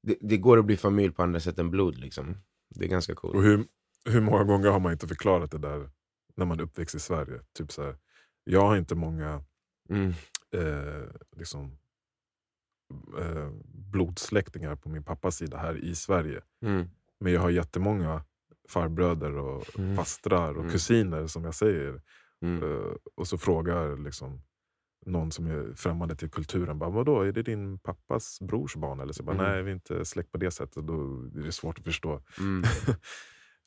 det, 0.02 0.16
det 0.21 0.37
går 0.37 0.59
att 0.59 0.64
bli 0.64 0.76
familj 0.76 1.12
på 1.12 1.23
andra 1.23 1.40
sätt 1.40 1.59
än 1.59 1.71
blod. 1.71 1.99
Liksom. 1.99 2.37
Det 2.75 2.85
är 2.85 2.88
ganska 2.88 3.14
coolt. 3.14 3.35
Och 3.37 3.42
hur, 3.42 3.64
hur 4.04 4.21
många 4.21 4.44
gånger 4.44 4.71
har 4.71 4.80
man 4.80 4.92
inte 4.92 5.09
förklarat 5.09 5.50
det 5.50 5.59
där 5.59 5.90
när 6.36 6.46
man 6.46 6.58
är 6.60 6.64
uppväxt 6.64 6.94
i 6.94 6.98
Sverige? 7.00 7.40
Typ 7.54 7.72
så 7.72 7.82
här, 7.82 7.96
jag 8.44 8.60
har 8.60 8.76
inte 8.76 8.94
många 8.94 9.44
Mm. 9.90 10.12
eh, 10.54 11.08
liksom, 11.36 11.78
eh, 13.18 13.50
blodsläktingar 13.64 14.76
på 14.76 14.88
min 14.88 15.04
pappas 15.04 15.36
sida 15.36 15.56
här 15.58 15.76
i 15.84 15.94
Sverige. 15.94 16.42
Mm. 16.62 16.86
Men 17.20 17.32
jag 17.32 17.40
har 17.40 17.50
jättemånga 17.50 18.24
farbröder 18.68 19.36
och 19.36 19.78
Mm. 19.78 19.96
fastrar 19.96 20.50
och 20.54 20.60
Mm. 20.60 20.72
kusiner 20.72 21.26
som 21.26 21.44
jag 21.44 21.54
säger. 21.54 22.02
Mm. 22.42 22.62
Eh, 22.62 22.92
och 23.14 23.26
så 23.28 23.38
frågar 23.38 23.96
liksom 24.04 24.42
någon 25.06 25.32
som 25.32 25.46
är 25.46 25.74
främmande 25.74 26.16
till 26.16 26.30
kulturen, 26.30 26.78
bara, 26.78 26.90
vadå, 26.90 27.20
är 27.22 27.32
det 27.32 27.42
din 27.42 27.78
pappas 27.78 28.40
brors 28.40 28.76
barn? 28.76 29.00
Eller 29.00 29.12
så 29.12 29.22
bara, 29.22 29.36
Mm. 29.36 29.46
nej 29.46 29.62
vi 29.62 29.70
är 29.70 29.74
inte 29.74 30.04
släkt 30.04 30.32
på 30.32 30.38
det 30.38 30.50
sättet. 30.50 30.86
Då 30.86 30.94
är 31.36 31.42
det 31.44 31.52
svårt 31.52 31.78
att 31.78 31.84
förstå. 31.84 32.22
Mm. 32.40 32.62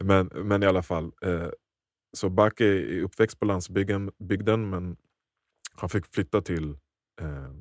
men, 0.04 0.48
men 0.48 0.64
i 0.64 0.66
alla 0.66 0.84
fall, 0.84 1.12
eh, 1.22 1.50
så 2.16 2.30
Bake 2.30 2.66
är 2.66 3.02
uppväxt 3.02 3.40
på 3.40 3.46
landsbygden 3.46 4.12
bygden, 4.20 4.70
men 4.70 4.98
han 5.76 5.90
fick 5.90 6.06
flytta 6.14 6.42
till 6.42 6.72
eh, 7.22 7.52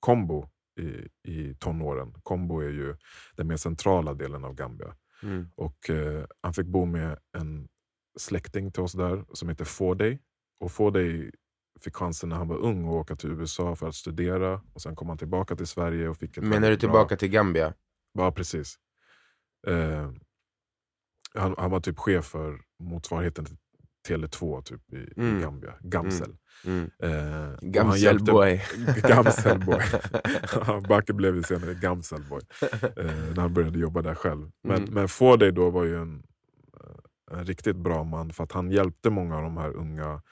Kombo 0.00 0.48
i, 0.80 1.08
i 1.32 1.54
tonåren. 1.54 2.14
Kombo 2.22 2.60
är 2.60 2.68
ju 2.68 2.96
den 3.36 3.46
mer 3.46 3.56
centrala 3.56 4.14
delen 4.14 4.44
av 4.44 4.54
Gambia. 4.54 4.96
Mm. 5.22 5.48
Och 5.54 5.90
eh, 5.90 6.24
Han 6.40 6.54
fick 6.54 6.66
bo 6.66 6.84
med 6.84 7.18
en 7.38 7.68
släkting 8.18 8.72
till 8.72 8.82
oss 8.82 8.92
där 8.92 9.24
som 9.32 9.48
heter 9.48 9.64
Forday. 9.64 10.18
Och 10.60 10.72
Forday 10.72 11.30
fick 11.80 11.96
chansen 11.96 12.28
när 12.28 12.36
han 12.36 12.48
var 12.48 12.56
ung 12.56 12.84
att 12.84 12.94
åka 12.94 13.16
till 13.16 13.30
USA 13.30 13.76
för 13.76 13.88
att 13.88 13.94
studera. 13.94 14.62
Och 14.72 14.82
Sen 14.82 14.96
kom 14.96 15.08
han 15.08 15.18
tillbaka 15.18 15.56
till 15.56 15.66
Sverige 15.66 16.08
och 16.08 16.16
fick 16.16 16.36
ett 16.36 16.44
Menar 16.44 16.70
du 16.70 16.76
tillbaka 16.76 17.08
bra... 17.08 17.16
till 17.16 17.28
Gambia? 17.28 17.74
Ja, 18.12 18.32
precis. 18.32 18.78
Eh, 19.66 20.10
han, 21.34 21.54
han 21.58 21.70
var 21.70 21.80
typ 21.80 21.98
chef 21.98 22.24
för 22.24 22.60
motsvarigheten 22.78 23.44
till 23.44 23.56
Tele2 24.08 24.62
typ, 24.62 24.92
i, 24.92 25.12
Mm. 25.20 25.38
i 25.38 25.42
Gambia. 25.42 25.74
Gamsel. 25.80 26.36
Mm. 26.64 26.90
Eh, 27.02 27.10
och 27.10 27.14
han 27.14 27.58
Gamselboy. 27.62 28.62
Gamselboy. 29.02 29.80
Backe 30.88 31.12
blev 31.12 31.36
ju 31.36 31.42
senare 31.42 31.74
Gamselboy. 31.74 32.40
Eh, 32.96 33.04
när 33.34 33.40
han 33.40 33.54
började 33.54 33.78
jobba 33.78 34.02
där 34.02 34.14
själv. 34.14 34.50
Men, 34.64 34.76
Mm. 34.76 34.94
men 34.94 35.08
Forday 35.08 35.50
då 35.52 35.70
var 35.70 35.84
ju 35.84 35.96
en, 35.96 36.22
eh, 36.80 37.38
en 37.38 37.44
riktigt 37.44 37.76
bra 37.76 38.04
man 38.04 38.30
för 38.32 38.44
att 38.44 38.52
han 38.52 38.70
hjälpte 38.70 39.10
många 39.10 39.36
av 39.36 39.42
de 39.42 39.56
här 39.56 39.76
unga 39.76 40.22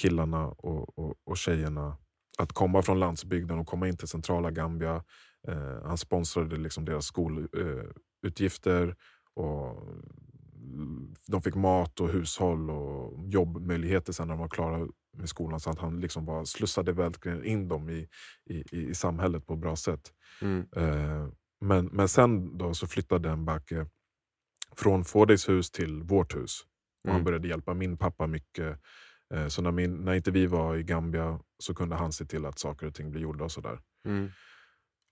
killarna 0.00 0.46
och, 0.46 0.98
och, 0.98 1.14
och 1.24 1.36
tjejerna 1.36 1.96
att 2.38 2.52
komma 2.52 2.82
från 2.82 3.00
landsbygden 3.00 3.58
och 3.58 3.66
komma 3.66 3.88
in 3.88 3.96
till 3.96 4.08
centrala 4.08 4.50
Gambia. 4.50 5.04
Eh, 5.48 5.82
han 5.84 5.98
sponsrade 5.98 6.56
liksom 6.56 6.84
deras 6.84 7.06
skolutgifter 7.06 8.86
eh, 8.88 8.94
och 9.44 9.82
de 11.26 11.42
fick 11.42 11.54
mat 11.54 12.00
och 12.00 12.08
hushåll 12.08 12.70
och 12.70 13.20
jobbmöjligheter 13.28 14.12
sen 14.12 14.28
när 14.28 14.34
de 14.34 14.40
var 14.40 14.48
klara 14.48 14.88
med 15.16 15.28
skolan. 15.28 15.60
Så 15.60 15.70
att 15.70 15.78
han 15.78 16.00
liksom 16.00 16.24
bara 16.26 16.44
slussade 16.44 16.92
verkligen 16.92 17.44
in 17.44 17.68
dem 17.68 17.90
i, 17.90 18.08
i, 18.50 18.64
i 18.90 18.94
samhället 18.94 19.46
på 19.46 19.54
ett 19.54 19.60
bra 19.60 19.76
sätt. 19.76 20.12
Mm. 20.42 20.66
Eh, 20.76 21.28
men, 21.60 21.86
men 21.86 22.08
sen 22.08 22.58
då 22.58 22.74
så 22.74 22.86
flyttade 22.86 23.36
Mbacke 23.36 23.86
från 24.76 25.04
Fordays 25.04 25.48
hus 25.48 25.70
till 25.70 26.02
vårt 26.02 26.36
hus. 26.36 26.60
Och 27.04 27.08
Han 27.10 27.16
Mm. 27.16 27.24
började 27.24 27.48
hjälpa 27.48 27.74
min 27.74 27.96
pappa 27.96 28.26
mycket. 28.26 28.80
Eh, 29.34 29.48
så 29.48 29.62
när, 29.62 29.72
min, 29.72 29.96
när 30.04 30.14
inte 30.14 30.30
vi 30.30 30.46
var 30.46 30.76
i 30.76 30.82
Gambia 30.82 31.40
så 31.58 31.74
kunde 31.74 31.96
han 31.96 32.12
se 32.12 32.24
till 32.24 32.46
att 32.46 32.58
saker 32.58 32.86
och 32.86 32.94
ting 32.94 33.10
blev 33.10 33.22
gjorda. 33.22 33.44
och 33.44 33.52
sådär. 33.52 33.80
Mm. 34.06 34.30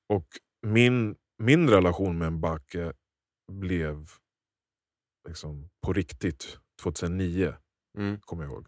Och 0.08 0.26
min, 0.66 1.16
min 1.38 1.70
relation 1.70 2.18
med 2.18 2.32
Mbacke 2.32 2.92
blev 3.52 4.08
liksom 5.28 5.68
på 5.86 5.92
riktigt 5.92 6.58
2009, 6.82 7.54
Mm. 7.98 8.20
kommer 8.20 8.44
jag 8.44 8.52
ihåg. 8.52 8.66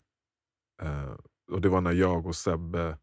Eh, 0.82 1.16
och 1.52 1.60
Det 1.60 1.68
var 1.68 1.80
när 1.80 1.92
jag 1.92 2.26
och 2.26 2.36
Sebbe 2.36 2.98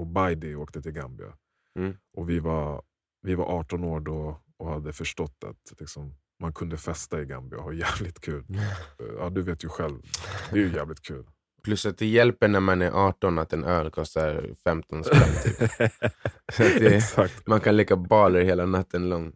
och 0.00 0.06
Baidi 0.06 0.54
åkte 0.54 0.82
till 0.82 0.92
Gambia. 0.92 1.36
Mm. 1.78 1.96
Och 2.16 2.30
vi 2.30 2.38
var, 2.38 2.82
vi 3.22 3.34
var 3.34 3.44
18 3.44 3.84
år 3.84 4.00
då 4.00 4.42
och 4.56 4.68
hade 4.68 4.92
förstått 4.92 5.44
att 5.44 5.80
liksom, 5.80 6.14
man 6.40 6.52
kunde 6.52 6.76
festa 6.76 7.22
i 7.22 7.24
Gambia 7.24 7.58
och 7.58 7.64
ha 7.64 7.72
jävligt 7.86 8.20
kul. 8.20 8.44
Ja, 9.18 9.30
du 9.30 9.42
vet 9.42 9.64
ju 9.64 9.68
själv, 9.68 10.02
det 10.50 10.58
är 10.58 10.62
ju 10.64 10.74
jävligt 10.74 11.02
kul. 11.02 11.26
Plus 11.62 11.86
att 11.86 11.98
det 11.98 12.06
hjälper 12.06 12.48
när 12.48 12.60
man 12.60 12.82
är 12.82 12.90
18 12.90 13.38
att 13.38 13.52
en 13.52 13.64
öl 13.64 13.90
kostar 13.90 14.54
15 14.64 15.04
spänn. 15.04 15.20
Typ. 15.44 15.92
Det, 16.78 17.46
man 17.46 17.60
kan 17.60 17.76
leka 17.76 17.96
baler 17.96 18.40
hela 18.40 18.66
natten 18.66 19.08
lång. 19.08 19.32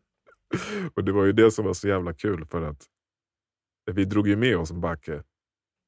Och 0.95 1.05
det 1.05 1.13
var 1.13 1.25
ju 1.25 1.33
det 1.33 1.51
som 1.51 1.65
var 1.65 1.75
så 1.75 1.89
jävla 1.89 2.15
kul 2.15 2.47
för 2.47 2.63
att 2.63 2.87
vi 3.93 4.05
drog 4.05 4.29
ju 4.29 4.37
med 4.37 4.57
oss 4.57 4.71
en 4.71 4.81
backe 4.81 5.23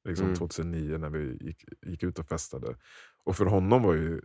liksom 0.07 0.25
Mm. 0.25 0.37
2009 0.37 0.97
när 0.97 1.09
vi 1.09 1.37
gick, 1.45 1.63
gick 1.85 2.03
ut 2.03 2.19
och 2.19 2.27
festade. 2.27 2.75
Och 3.23 3.35
för 3.35 3.45
honom 3.45 3.83
var 3.83 3.93
ju 3.93 4.21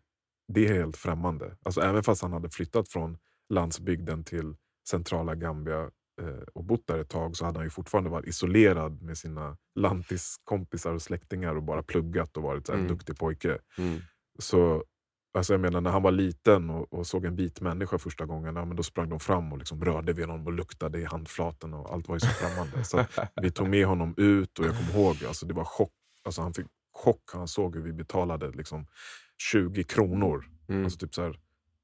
det 0.49 0.69
helt 0.69 0.97
främmande. 0.97 1.57
Alltså 1.63 1.81
även 1.81 2.03
fast 2.03 2.23
han 2.23 2.33
hade 2.33 2.51
flyttat 2.51 2.89
från 2.89 3.19
landsbygden 3.49 4.25
till 4.25 4.57
centrala 4.89 5.35
Gambia 5.35 5.81
eh, 6.23 6.43
och 6.55 6.65
bott 6.65 6.87
där 6.87 6.99
ett 6.99 7.09
tag 7.09 7.37
så 7.37 7.45
hade 7.45 7.59
han 7.59 7.67
ju 7.67 7.71
fortfarande 7.71 8.11
varit 8.11 8.27
isolerad 8.27 9.03
med 9.03 9.19
sina 9.19 9.57
lantiskompisar 9.75 10.95
och 10.95 11.03
släktingar 11.03 11.55
och 11.55 11.63
bara 11.63 11.83
pluggat 11.83 12.37
och 12.37 12.43
varit 12.43 12.67
så 12.67 12.73
här 12.73 12.79
en 12.79 12.85
Mm. 12.85 12.97
duktig 12.97 13.19
pojke. 13.19 13.59
Mm. 13.79 14.01
Så 14.39 14.85
alltså 15.35 15.53
jag 15.53 15.61
menar, 15.61 15.81
när 15.81 15.91
han 15.91 16.03
var 16.03 16.11
liten 16.11 16.71
och, 16.71 16.93
och 16.93 17.07
såg 17.07 17.25
en 17.25 17.37
vit 17.37 17.61
människa 17.61 17.99
första 17.99 18.27
gången, 18.27 18.57
ja, 18.57 18.65
men 18.65 18.77
då 18.77 18.83
sprang 18.83 19.09
de 19.09 19.21
fram 19.21 19.53
och 19.53 19.59
liksom 19.59 19.85
rörde 19.85 20.13
vid 20.13 20.27
honom 20.27 20.47
och 20.47 20.53
luktade 20.53 20.99
i 21.01 21.05
handflaten 21.05 21.75
och 21.75 21.93
allt 21.93 22.09
var 22.09 22.17
ju 22.17 22.21
så 22.21 22.27
främmande. 22.27 22.85
Så 22.85 23.05
vi 23.43 23.51
tog 23.51 23.69
med 23.69 23.87
honom 23.87 24.15
ut 24.17 24.59
och 24.59 24.65
jag 24.65 24.77
kommer 24.77 24.95
ihåg, 25.05 25.25
alltså 25.25 25.47
det 25.47 25.55
var 25.55 25.65
chock. 25.65 25.93
Alltså 26.25 26.43
han 26.43 26.55
fick 26.55 26.67
chock, 26.93 27.23
han 27.33 27.49
såg 27.49 27.77
hur 27.77 27.83
vi 27.83 27.93
betalade 27.93 28.51
liksom 28.51 28.87
20 29.53 29.85
kronor, 29.85 30.45
Mm. 30.69 30.85
alltså 30.85 30.99
typ 30.99 31.15
så 31.15 31.23
här 31.23 31.39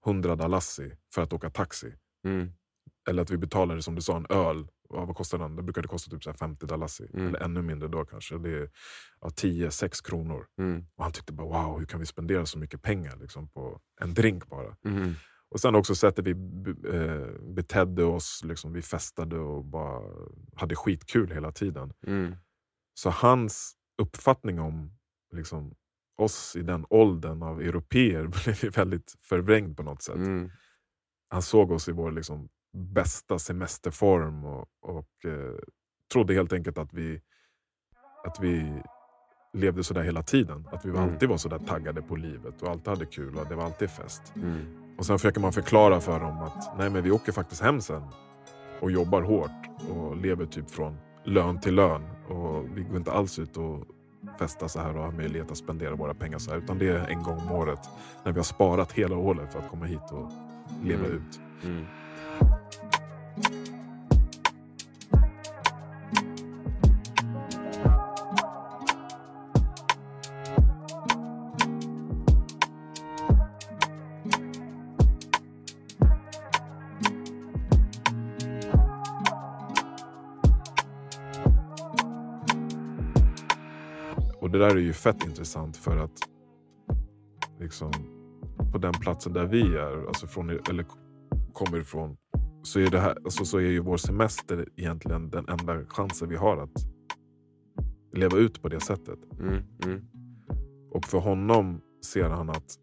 100 0.06 0.36
dalassi 0.36 0.92
för 1.14 1.22
att 1.22 1.32
åka 1.32 1.50
taxi. 1.50 1.94
Mm. 2.24 2.52
Eller 3.08 3.22
att 3.22 3.30
vi 3.30 3.36
betalade 3.36 3.82
som 3.82 3.94
du 3.94 4.02
sa 4.02 4.16
en 4.16 4.26
öl, 4.30 4.68
ja, 4.88 5.04
vad 5.04 5.16
kostar 5.16 5.38
den? 5.38 5.56
Det 5.56 5.62
brukade 5.62 5.88
kosta 5.88 6.10
typ 6.10 6.24
så 6.24 6.30
här 6.30 6.36
50 6.36 6.66
dalassi, 6.66 7.10
Mm. 7.14 7.26
eller 7.26 7.40
ännu 7.40 7.62
mindre 7.62 7.88
då 7.88 8.04
kanske. 8.04 8.38
Det 8.38 8.50
är 8.50 8.70
ja, 9.20 9.28
10-6 9.28 10.02
kronor. 10.04 10.46
Mm. 10.58 10.86
Och 10.96 11.04
han 11.04 11.12
tyckte 11.12 11.32
bara 11.32 11.46
wow, 11.46 11.78
hur 11.78 11.86
kan 11.86 12.00
vi 12.00 12.06
spendera 12.06 12.46
så 12.46 12.58
mycket 12.58 12.82
pengar 12.82 13.16
liksom, 13.16 13.48
på 13.48 13.80
en 14.00 14.14
drink 14.14 14.46
bara? 14.46 14.76
Mm. 14.84 15.14
Och 15.48 15.60
sen 15.60 15.74
också 15.74 15.94
sättet 15.94 16.24
vi 16.26 16.30
eh, 16.92 17.54
betedde 17.54 18.04
oss, 18.04 18.42
liksom, 18.44 18.72
vi 18.72 18.82
festade 18.82 19.38
och 19.38 19.64
bara 19.64 20.02
hade 20.56 20.76
skitkul 20.76 21.30
hela 21.32 21.52
tiden. 21.52 21.92
Mm. 22.06 22.36
Så 22.94 23.10
hans 23.10 23.74
uppfattning 24.02 24.60
om 24.60 24.92
liksom, 25.32 25.74
oss 26.18 26.56
i 26.56 26.62
den 26.62 26.86
åldern 26.90 27.42
av 27.42 27.60
europeer 27.60 28.26
blev 28.62 28.74
väldigt 28.74 29.14
förvrängd 29.22 29.76
på 29.76 29.82
något 29.82 30.02
sätt. 30.02 30.16
Mm. 30.16 30.50
Han 31.28 31.42
såg 31.42 31.70
oss 31.70 31.88
i 31.88 31.92
vår 31.92 32.10
liksom, 32.10 32.48
bästa 32.76 33.38
semesterform 33.38 34.44
och, 34.44 34.68
och 34.82 35.24
eh, 35.30 35.54
trodde 36.12 36.34
helt 36.34 36.52
enkelt 36.52 36.78
att 36.78 36.92
vi, 36.92 37.20
att 38.24 38.40
vi 38.40 38.82
levde 39.52 39.84
sådär 39.84 40.02
hela 40.02 40.22
tiden. 40.22 40.68
Att 40.72 40.84
vi 40.84 40.90
Mm. 40.90 41.02
alltid 41.02 41.28
var 41.28 41.36
sådär 41.36 41.58
taggade 41.58 42.02
på 42.02 42.16
livet 42.16 42.62
och 42.62 42.68
alltid 42.70 42.88
hade 42.88 43.06
kul 43.06 43.36
och 43.36 43.46
det 43.48 43.54
var 43.54 43.64
alltid 43.64 43.90
fest. 43.90 44.32
Mm. 44.36 44.96
Och 44.98 45.06
sen 45.06 45.18
försöker 45.18 45.40
man 45.40 45.52
förklara 45.52 46.00
för 46.00 46.20
dem 46.20 46.38
att 46.38 46.78
nej 46.78 46.90
men 46.90 47.02
vi 47.02 47.10
åker 47.10 47.32
faktiskt 47.32 47.62
hem 47.62 47.80
sen 47.80 48.02
och 48.80 48.90
jobbar 48.90 49.22
hårt 49.22 49.90
och 49.90 50.16
lever 50.16 50.46
typ 50.46 50.70
från 50.70 50.96
lön 51.24 51.60
till 51.60 51.74
lön. 51.74 52.02
Och 52.28 52.64
vi 52.76 52.82
går 52.82 52.96
inte 52.96 53.12
alls 53.12 53.38
ut 53.38 53.56
och 53.56 53.84
festar 54.38 54.68
så 54.68 54.80
här 54.80 54.96
och 54.96 55.02
har 55.04 55.12
möjlighet 55.12 55.50
att 55.50 55.56
spendera 55.56 55.94
våra 55.94 56.14
pengar 56.14 56.38
så 56.38 56.50
här. 56.50 56.58
Utan 56.58 56.78
det 56.78 56.88
är 56.88 57.06
en 57.08 57.22
gång 57.22 57.38
om 57.38 57.52
året 57.52 57.80
när 58.24 58.32
vi 58.32 58.38
har 58.38 58.44
sparat 58.44 58.92
hela 58.92 59.16
året 59.16 59.52
för 59.52 59.58
att 59.58 59.70
komma 59.70 59.84
hit 59.86 60.10
och 60.12 60.30
leva 60.84 61.04
Mm. 61.06 61.16
ut. 61.16 61.40
Och 63.36 63.42
det 84.52 84.58
där 84.58 84.76
är 84.76 84.80
ju 84.80 84.92
fett 84.92 85.24
intressant 85.24 85.76
för 85.76 85.96
att 85.96 86.18
liksom, 87.60 87.92
på 88.72 88.78
den 88.78 88.92
platsen 88.92 89.32
där 89.32 89.46
vi 89.46 89.76
är, 89.76 90.06
alltså 90.06 90.26
från, 90.26 90.50
eller 90.50 90.86
kommer 91.52 91.78
ifrån, 91.80 92.16
så 92.66 92.80
är, 92.80 92.90
det 92.90 93.00
här, 93.00 93.16
alltså 93.24 93.44
så 93.44 93.58
är 93.58 93.62
ju 93.62 93.80
vår 93.80 93.96
semester 93.96 94.68
egentligen 94.76 95.30
den 95.30 95.48
enda 95.48 95.84
chansen 95.86 96.28
vi 96.28 96.36
har 96.36 96.56
att 96.56 96.86
leva 98.12 98.38
ut 98.38 98.62
på 98.62 98.68
det 98.68 98.80
sättet. 98.80 99.18
Mm. 99.40 99.62
Mm. 99.84 100.04
Och 100.90 101.04
för 101.04 101.18
honom 101.18 101.80
ser 102.12 102.28
han 102.28 102.50
att 102.50 102.78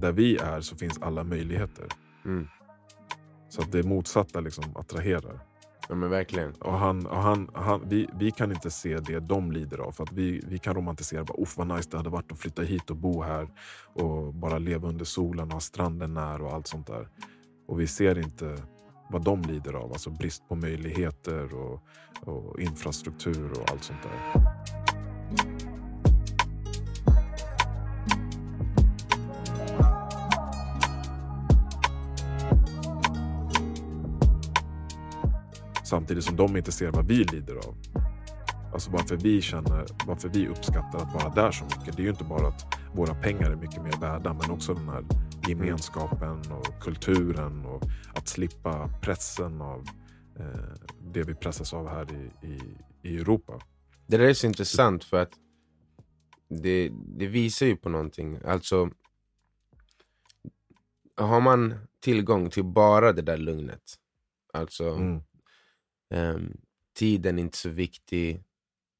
där 0.00 0.12
vi 0.12 0.36
är 0.36 0.60
så 0.60 0.76
finns 0.76 0.98
alla 0.98 1.24
möjligheter. 1.24 1.86
Mm. 2.24 2.46
Så 3.48 3.62
att 3.62 3.72
det 3.72 3.82
motsatta 3.82 4.40
liksom 4.40 4.64
attraherar. 4.76 5.40
Ja 5.88 5.94
men 5.94 6.10
verkligen. 6.10 6.52
Och 6.52 6.72
han, 6.72 7.06
och 7.06 7.22
han, 7.22 7.50
han, 7.54 7.88
vi, 7.88 8.08
vi 8.18 8.30
kan 8.30 8.52
inte 8.52 8.70
se 8.70 8.98
det 8.98 9.20
de 9.20 9.52
lider 9.52 9.78
av. 9.78 9.92
För 9.92 10.04
att 10.04 10.12
vi, 10.12 10.42
vi 10.46 10.58
kan 10.58 10.74
romantisera, 10.74 11.24
bara, 11.24 11.42
Uff, 11.42 11.56
vad 11.56 11.66
nice 11.66 11.88
det 11.90 11.96
hade 11.96 12.10
varit 12.10 12.32
att 12.32 12.38
flytta 12.38 12.62
hit 12.62 12.90
och 12.90 12.96
bo 12.96 13.22
här. 13.22 13.48
Och 13.94 14.34
bara 14.34 14.58
leva 14.58 14.88
under 14.88 15.04
solen 15.04 15.46
och 15.46 15.52
ha 15.52 15.60
stranden 15.60 16.14
nära 16.14 16.42
och 16.42 16.52
allt 16.52 16.66
sånt 16.66 16.86
där. 16.86 17.08
Och 17.68 17.80
vi 17.80 17.86
ser 17.86 18.18
inte 18.18 18.56
vad 19.10 19.24
de 19.24 19.42
lider 19.42 19.72
av. 19.72 19.92
Alltså 19.92 20.10
brist 20.10 20.48
på 20.48 20.54
möjligheter 20.54 21.54
och, 21.54 21.82
och 22.20 22.60
infrastruktur 22.60 23.50
och 23.50 23.70
allt 23.70 23.84
sånt 23.84 24.02
där. 24.02 24.42
Samtidigt 35.84 36.24
som 36.24 36.36
de 36.36 36.56
inte 36.56 36.72
ser 36.72 36.90
vad 36.90 37.06
vi 37.06 37.24
lider 37.24 37.54
av. 37.54 37.76
Alltså 38.72 38.90
varför 38.90 39.16
vi 39.16 39.42
känner, 39.42 39.86
varför 40.06 40.28
vi 40.28 40.48
uppskattar 40.48 40.98
att 40.98 41.14
vara 41.14 41.34
där 41.34 41.50
så 41.50 41.64
mycket. 41.64 41.96
Det 41.96 42.02
är 42.02 42.04
ju 42.04 42.10
inte 42.10 42.24
bara 42.24 42.48
att 42.48 42.66
våra 42.94 43.14
pengar 43.14 43.50
är 43.50 43.56
mycket 43.56 43.82
mer 43.82 44.00
värda, 44.00 44.34
men 44.34 44.50
också 44.50 44.74
den 44.74 44.88
här 44.88 45.04
gemenskapen 45.50 46.52
och 46.52 46.82
kulturen 46.82 47.66
och 47.66 47.82
att 48.14 48.28
slippa 48.28 48.88
pressen 49.02 49.60
av 49.62 49.86
eh, 50.38 50.74
det 51.12 51.22
vi 51.22 51.34
pressas 51.34 51.74
av 51.74 51.88
här 51.88 52.06
i, 52.12 52.46
i, 52.46 52.60
i 53.02 53.16
Europa. 53.16 53.60
Det 54.06 54.16
där 54.16 54.24
är 54.28 54.34
så 54.34 54.46
intressant 54.46 55.04
för 55.04 55.22
att 55.22 55.32
det, 56.48 56.90
det 57.18 57.26
visar 57.26 57.66
ju 57.66 57.76
på 57.76 57.88
någonting. 57.88 58.38
Alltså, 58.44 58.90
har 61.16 61.40
man 61.40 61.74
tillgång 62.00 62.50
till 62.50 62.64
bara 62.64 63.12
det 63.12 63.22
där 63.22 63.36
lugnet, 63.36 63.94
alltså 64.52 64.84
Mm. 64.84 65.20
ehm, 66.10 66.56
tiden 66.94 67.38
är 67.38 67.42
inte 67.42 67.58
så 67.58 67.68
viktig, 67.68 68.44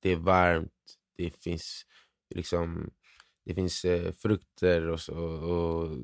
det 0.00 0.10
är 0.10 0.16
varmt, 0.16 0.72
det 1.16 1.30
finns 1.30 1.86
liksom 2.34 2.90
det 3.44 3.54
finns 3.54 3.84
eh, 3.84 4.12
frukter 4.12 4.88
och, 4.88 5.00
så, 5.00 5.14
och 5.16 5.96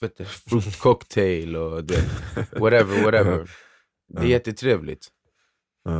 vet 0.00 0.16
du, 0.16 0.24
fruktcocktail 0.50 1.56
och 1.56 1.84
det, 1.84 2.04
whatever, 2.52 3.02
whatever. 3.04 3.50
Det 4.08 4.22
är 4.22 4.26
jättetrevligt. 4.26 5.08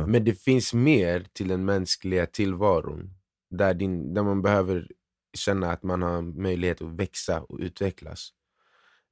Men 0.07 0.23
det 0.23 0.33
finns 0.33 0.73
mer 0.73 1.25
till 1.33 1.47
den 1.47 1.65
mänskliga 1.65 2.25
tillvaron. 2.25 3.13
Där, 3.49 3.73
din, 3.73 4.13
där 4.13 4.23
man 4.23 4.41
behöver 4.41 4.87
känna 5.33 5.71
att 5.71 5.83
man 5.83 6.01
har 6.01 6.21
möjlighet 6.21 6.81
att 6.81 6.99
växa 6.99 7.41
och 7.41 7.59
utvecklas. 7.59 8.29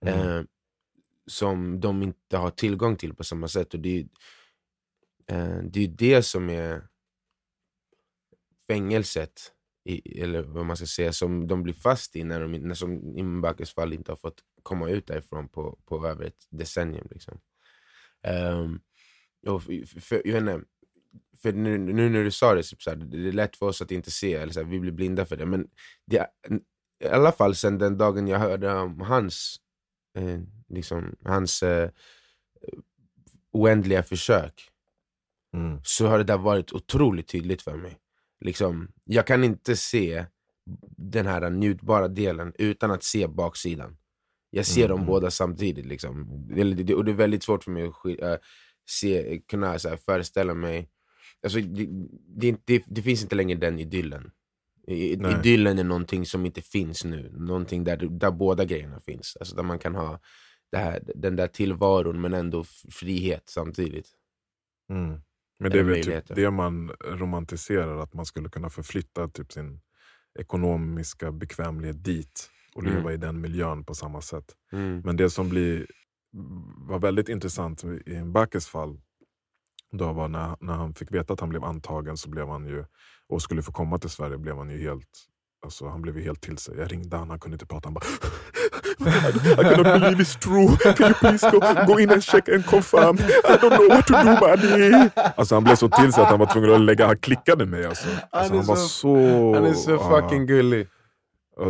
Mm. 0.06 0.30
Eh, 0.30 0.44
som 1.28 1.80
de 1.80 2.04
inte 2.04 2.38
har 2.38 2.50
tillgång 2.50 2.96
till 2.96 3.14
på 3.14 3.24
samma 3.24 3.48
sätt. 3.48 3.74
Och 3.74 3.80
det, 3.80 4.00
är, 4.00 4.08
eh, 5.36 5.64
det 5.64 5.84
är 5.84 5.88
det 5.88 6.24
som 6.24 6.50
är 6.50 6.88
fängelset, 8.68 9.54
i, 9.84 10.22
eller 10.22 10.44
vad 10.44 10.66
man 10.66 10.78
ska 10.78 10.86
säga, 10.86 11.14
som 11.14 11.48
de 11.48 11.64
blir 11.64 11.74
fast 11.74 12.16
i 12.16 12.24
när 12.24 12.42
de, 12.42 12.52
när, 12.52 12.76
som 12.76 13.18
i 13.18 13.24
Mbakes 13.24 13.74
fall 13.74 13.94
inte 13.94 14.12
har 14.12 14.18
fått 14.18 14.44
komma 14.68 14.90
ut 14.90 15.08
därifrån 15.08 15.50
på, 15.50 15.80
på 15.86 16.08
över 16.08 16.26
ett 16.26 16.48
decennium. 16.50 17.08
Liksom. 17.12 17.40
Ehm, 18.24 18.80
och 19.48 19.64
för, 19.64 20.00
för, 20.02 20.22
jag 20.26 20.34
vet 20.34 20.42
inte, 20.42 20.68
för 21.42 21.54
nu, 21.54 21.78
nu 21.78 22.10
när 22.10 22.24
du 22.24 22.32
sa 22.32 22.54
det, 22.56 22.64
typ 22.64 22.82
så 22.82 22.90
här, 22.90 22.98
det 22.98 23.28
är 23.28 23.32
lätt 23.32 23.58
för 23.58 23.66
oss 23.66 23.82
att 23.82 23.92
inte 23.92 24.12
se, 24.12 24.34
eller 24.34 24.54
så 24.54 24.60
här, 24.60 24.68
vi 24.68 24.80
blir 24.80 24.92
blinda 24.92 25.26
för 25.26 25.38
det. 25.38 25.46
Men 25.46 25.68
det, 26.06 26.28
i 27.04 27.08
alla 27.08 27.32
fall 27.32 27.56
sen 27.56 27.78
den 27.78 27.98
dagen 27.98 28.28
jag 28.28 28.40
hörde 28.40 28.74
om 28.74 29.02
hans, 29.02 29.58
eh, 30.18 30.40
liksom, 30.70 31.16
hans 31.26 31.64
eh, 31.64 31.90
oändliga 33.52 34.04
försök, 34.04 34.72
Mm. 35.54 35.80
så 35.84 36.08
har 36.08 36.18
det 36.18 36.24
där 36.24 36.38
varit 36.38 36.74
otroligt 36.74 37.28
tydligt 37.28 37.62
för 37.62 37.78
mig. 37.78 37.98
Liksom, 38.46 38.92
jag 39.04 39.28
kan 39.28 39.44
inte 39.44 39.76
se 39.76 40.26
den 40.98 41.26
här 41.26 41.50
njutbara 41.50 42.08
delen 42.08 42.54
utan 42.58 42.92
att 42.92 43.04
se 43.04 43.28
baksidan. 43.28 43.98
Jag 44.50 44.66
ser 44.66 44.86
Mm, 44.86 44.98
dem 44.98 45.06
båda 45.06 45.32
samtidigt. 45.32 45.86
Liksom. 45.86 46.46
Det- 46.86 46.94
Och 46.96 47.06
det 47.06 47.12
är 47.12 47.16
väldigt 47.16 47.44
svårt 47.44 47.64
för 47.64 47.72
mig 47.72 47.84
att 47.86 48.06
äh, 48.22 48.36
se, 48.90 49.42
kunna 49.48 49.80
så 49.80 49.90
här, 49.90 49.98
föreställa 49.98 50.54
mig... 50.54 50.90
Alltså, 51.44 51.60
det, 51.60 51.88
det, 52.28 52.58
det, 52.66 52.84
det 52.88 53.02
finns 53.02 53.24
inte 53.24 53.36
längre 53.36 53.60
den 53.60 53.80
idyllen. 53.80 54.32
I- 54.88 55.16
Nej. 55.18 55.34
Idyllen 55.40 55.80
är 55.80 55.84
någonting 55.84 56.26
som 56.26 56.46
inte 56.46 56.62
finns 56.62 57.04
nu. 57.06 57.32
Någonting 57.38 57.84
där, 57.84 57.98
där 57.98 58.32
båda 58.32 58.66
grejerna 58.66 59.00
finns. 59.00 59.38
Alltså 59.40 59.56
där 59.56 59.64
man 59.64 59.80
kan 59.80 59.96
ha 59.96 60.20
här, 60.76 61.04
den 61.16 61.36
där 61.36 61.48
tillvaron 61.48 62.22
men 62.22 62.34
ändå 62.34 62.64
frihet 62.92 63.44
samtidigt. 63.50 64.08
Mm. 64.90 65.22
Men 65.60 65.72
det 65.72 65.80
är 65.80 65.84
väl 65.84 65.96
typ 66.04 66.36
det 66.36 66.52
man 66.52 66.90
romantiserar, 67.06 67.98
att 67.98 68.14
man 68.14 68.26
skulle 68.26 68.50
kunna 68.50 68.70
förflytta 68.70 69.28
typ 69.28 69.52
sin 69.52 69.82
ekonomiska 70.40 71.32
bekvämlighet 71.32 72.04
dit 72.04 72.50
och 72.78 72.84
leva 72.84 73.00
Mm. 73.00 73.12
i 73.14 73.18
den 73.18 73.42
miljön 73.42 73.84
på 73.84 73.94
samma 73.96 74.22
sätt. 74.22 74.46
Mm. 74.74 75.02
Men 75.06 75.18
det 75.18 75.30
som 75.30 75.50
blir, 75.50 75.88
var 76.88 77.00
väldigt 77.00 77.30
intressant 77.30 77.84
i 77.84 78.22
Mbakes 78.24 78.68
fall 78.68 78.98
då 79.92 80.14
var 80.14 80.28
när, 80.28 80.56
när 80.60 80.74
han 80.74 80.94
fick 80.94 81.12
veta 81.12 81.34
att 81.34 81.40
han 81.40 81.50
blev 81.50 81.64
antagen 81.64 82.18
så 82.18 82.30
blev 82.30 82.48
han 82.50 82.66
ju, 82.68 82.86
och 83.30 83.42
skulle 83.42 83.62
få 83.62 83.72
komma 83.72 83.98
till 83.98 84.10
Sverige 84.10 84.38
blev 84.38 84.58
han 84.58 84.70
ju 84.70 84.82
helt 84.82 85.10
Alltså, 85.66 85.88
han 85.88 86.02
blev 86.02 86.18
ju 86.18 86.24
helt 86.24 86.42
till 86.42 86.58
sig. 86.58 86.78
Jag 86.78 86.92
ringde 86.92 87.18
han, 87.18 87.30
han 87.30 87.40
kunde 87.40 87.56
inte 87.56 87.66
prata. 87.66 87.88
Han 87.88 87.94
bara 87.94 88.06
I, 89.00 89.52
I 89.52 89.56
cannot 89.56 89.84
believe 90.02 90.24
it's 90.24 90.40
true. 90.40 90.94
Can 90.94 91.06
you 91.08 91.14
please 91.20 91.52
go, 91.52 91.60
go 91.94 92.00
in 92.00 92.10
and 92.12 92.24
check 92.24 92.50
and 92.50 92.66
confirm? 92.66 93.16
I 93.18 93.58
don't 93.62 93.76
know 93.78 93.88
what 93.90 94.08
to 94.08 94.14
do 94.14 94.36
buddy. 94.40 95.10
Alltså, 95.36 95.56
han 95.56 95.64
blev 95.64 95.76
så 95.76 95.90
till 95.90 96.14
sig 96.14 96.24
att 96.24 96.30
han 96.30 96.40
var 96.40 96.46
tvungen 96.54 96.74
att 96.74 96.82
lägga, 96.82 97.08
han 97.08 97.18
klickade 97.18 97.66
mig. 97.66 97.86
Alltså. 97.86 98.08
Alltså, 98.32 98.54
är 98.54 98.58
han 98.58 98.66
var 98.68 98.76
så- 98.76 98.88
så... 98.88 99.54
Han 99.56 99.66
är 99.66 99.74
så 99.74 99.92
ja. 99.92 100.10
fucking 100.22 100.46
gullig. 100.46 100.88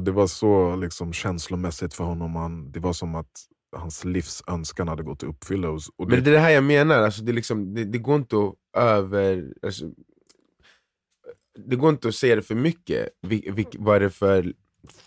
Det 0.01 0.11
var 0.11 0.27
så 0.27 0.75
liksom, 0.75 1.13
känslomässigt 1.13 1.93
för 1.93 2.03
honom. 2.03 2.35
Han, 2.35 2.71
det 2.71 2.79
var 2.79 2.93
som 2.93 3.15
att 3.15 3.31
hans 3.75 4.05
livs 4.05 4.43
önskan 4.47 4.87
hade 4.87 5.03
gått 5.03 5.23
i 5.23 5.25
uppfyllelse. 5.25 5.91
Och 5.95 6.09
det, 6.09 6.15
Men 6.15 6.23
det 6.23 6.29
är 6.29 6.33
det 6.33 6.39
här 6.39 6.49
jag 6.49 6.63
menar, 6.63 7.03
alltså 7.03 7.23
det, 7.23 7.33
liksom, 7.33 7.73
det, 7.73 7.85
det 7.85 7.97
går 7.97 8.15
inte 8.15 8.35
att 8.35 8.83
över... 8.83 9.53
Alltså, 9.63 9.85
det 11.59 11.75
går 11.75 11.89
inte 11.89 12.07
att 12.07 12.15
säga 12.15 12.35
det 12.35 12.41
för 12.41 12.55
mycket, 12.55 13.09
vil, 13.21 13.51
vil, 13.53 13.65
vad 13.77 13.95
är 13.95 13.99
det 13.99 14.09
för 14.09 14.53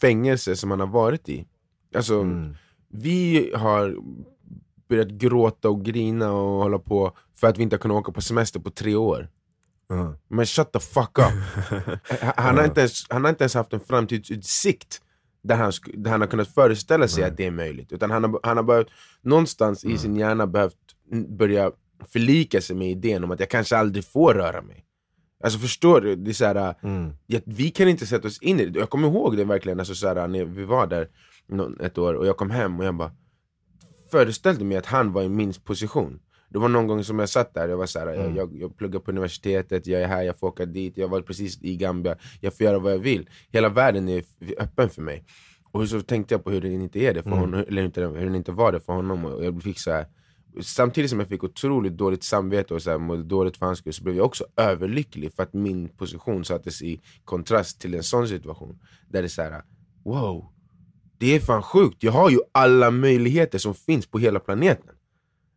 fängelse 0.01 0.57
som 0.57 0.69
man 0.69 0.81
har 0.81 0.87
varit 0.87 1.29
i. 1.29 1.47
Alltså, 1.95 2.21
mm, 2.21 2.55
vi 2.89 3.53
har 3.55 3.97
börjat 4.89 5.09
gråta 5.09 5.69
och 5.69 5.85
grina 5.85 6.33
och 6.33 6.63
hålla 6.63 6.79
på 6.79 7.17
för 7.35 7.47
att 7.47 7.59
vi 7.59 7.63
inte 7.63 7.77
har 7.77 7.81
kunnat 7.81 7.97
åka 7.97 8.13
på 8.13 8.21
semester 8.21 8.61
på 8.61 8.71
tre 8.71 8.95
år. 8.95 9.29
Ja. 9.97 10.15
Men 10.29 10.47
shut 10.47 10.73
the 10.73 10.81
fuck 10.81 11.19
up! 11.19 11.25
Han- 12.37 12.57
har 12.59 12.65
inte 12.65 12.81
ens, 12.81 13.07
han 13.11 13.25
har 13.25 13.29
inte 13.31 13.45
ens 13.45 13.55
haft 13.55 13.73
en 13.73 13.81
framtidsutsikt 13.81 15.01
där 15.43 15.57
han, 15.57 15.73
där 15.95 16.11
han 16.11 16.21
har 16.21 16.29
kunnat 16.29 16.49
föreställa 16.55 17.09
sig 17.09 17.21
Nej. 17.23 17.31
att 17.31 17.37
det 17.37 17.47
är 17.47 17.51
möjligt. 17.51 17.93
Utan 17.93 18.11
han 18.11 18.25
har, 18.25 18.41
han 18.43 18.57
har 18.57 18.65
behövt, 18.65 18.89
någonstans 19.23 19.85
i 19.85 19.99
sin 19.99 20.17
hjärna 20.17 20.47
behövt 20.47 20.77
börja 21.29 21.71
förlika 22.13 22.61
sig 22.61 22.77
med 22.77 22.91
idén 22.91 23.25
om 23.25 23.31
att 23.31 23.41
jag 23.41 23.49
kanske 23.51 23.77
aldrig 23.77 24.05
får 24.05 24.35
röra 24.35 24.63
mig. 24.63 24.85
Alltså 25.45 25.59
förstår 25.59 26.01
du? 26.01 26.17
Det 26.17 26.31
är 26.31 26.33
så 26.33 26.45
här, 26.45 26.75
Mm, 26.83 27.13
ja, 27.27 27.41
vi 27.45 27.71
kan 27.71 27.89
inte 27.89 28.07
sätta 28.07 28.29
oss 28.29 28.39
in 28.39 28.61
i 28.61 28.67
det. 28.67 28.79
Jag 28.79 28.91
kommer 28.91 29.09
ihåg 29.09 29.37
det 29.37 29.45
verkligen, 29.45 29.79
alltså, 29.81 29.95
så 29.95 30.09
här, 30.09 30.29
när 30.29 30.45
vi 30.45 30.65
var 30.65 30.87
där 30.87 31.09
ett 31.81 31.99
år 31.99 32.15
och 32.15 32.27
jag 32.27 32.37
kom 32.37 32.51
hem 32.51 32.79
och 32.81 32.85
jag 32.87 32.95
bara 32.95 33.13
föreställde 34.11 34.65
mig 34.65 34.77
att 34.77 34.87
han 34.87 35.13
var 35.13 35.23
i 35.23 35.29
min 35.29 35.53
position. 35.65 36.21
Det 36.53 36.59
var 36.59 36.69
någon 36.69 36.87
gång 36.87 37.05
som 37.05 37.19
jag 37.19 37.29
satt 37.29 37.55
där, 37.55 37.69
jag 37.69 37.77
var 37.77 37.87
så 37.87 37.99
här, 37.99 38.07
Mm. 38.07 38.37
jag, 38.37 38.57
jag, 38.61 38.77
pluggar 38.77 39.01
på 39.01 39.11
universitetet, 39.11 39.87
jag 39.87 40.03
är 40.03 40.07
här, 40.07 40.23
jag 40.23 40.39
får 40.39 40.47
åka 40.49 40.67
dit, 40.67 40.97
jag 40.97 41.09
var 41.09 41.21
precis 41.23 41.59
i 41.63 41.77
Gambia, 41.77 42.17
jag 42.41 42.55
får 42.57 42.65
göra 42.65 42.79
vad 42.79 42.93
jag 42.93 42.99
vill. 42.99 43.29
Hela 43.51 43.69
världen 43.69 44.09
är 44.09 44.25
öppen 44.59 44.91
för 44.91 45.03
mig. 45.03 45.25
Och 45.73 45.89
så 45.89 46.01
tänkte 46.01 46.35
jag 46.35 46.45
på 46.45 46.51
hur 46.51 46.61
den 46.61 46.73
inte 46.73 46.99
är 46.99 47.15
det 47.15 47.23
för 47.23 47.31
Mm. 47.31 47.41
honom, 47.41 47.65
eller 47.69 47.83
inte, 47.83 48.01
hur 48.01 48.25
den 48.25 48.35
inte 48.35 48.53
var 48.53 48.73
det 48.73 48.81
för 48.81 48.93
honom. 48.93 49.25
Och 49.25 49.45
jag 49.45 49.63
fick 49.63 49.79
så 49.79 49.91
här, 49.91 50.07
samtidigt 50.63 51.11
som 51.11 51.19
jag 51.21 51.29
fick 51.29 51.45
otroligt 51.45 51.97
dåligt 51.97 52.25
samvete 52.25 52.75
och 52.75 52.83
så 52.83 52.91
här, 52.91 52.99
mådde 52.99 53.23
dåligt 53.23 53.57
för 53.57 53.67
hans 53.67 53.79
skull, 53.79 53.93
så 53.93 54.03
blev 54.05 54.17
jag 54.17 54.27
också 54.27 54.45
överlycklig 54.57 55.33
för 55.37 55.43
att 55.43 55.53
min 55.53 55.89
position 55.89 56.45
sattes 56.45 56.83
i 56.83 57.01
kontrast 57.25 57.81
till 57.81 57.95
en 57.95 58.03
sån 58.03 58.29
situation. 58.29 58.79
Där 59.09 59.23
det 59.23 59.27
är 59.27 59.29
så 59.29 59.43
här, 59.43 59.63
wow, 60.05 60.47
det 61.19 61.37
är 61.37 61.41
fan 61.41 61.63
sjukt, 61.63 62.03
jag 62.03 62.13
har 62.13 62.31
ju 62.31 62.39
alla 62.53 62.91
möjligheter 62.91 63.59
som 63.59 63.75
finns 63.75 64.07
på 64.07 64.19
hela 64.19 64.41
planeten. 64.41 64.95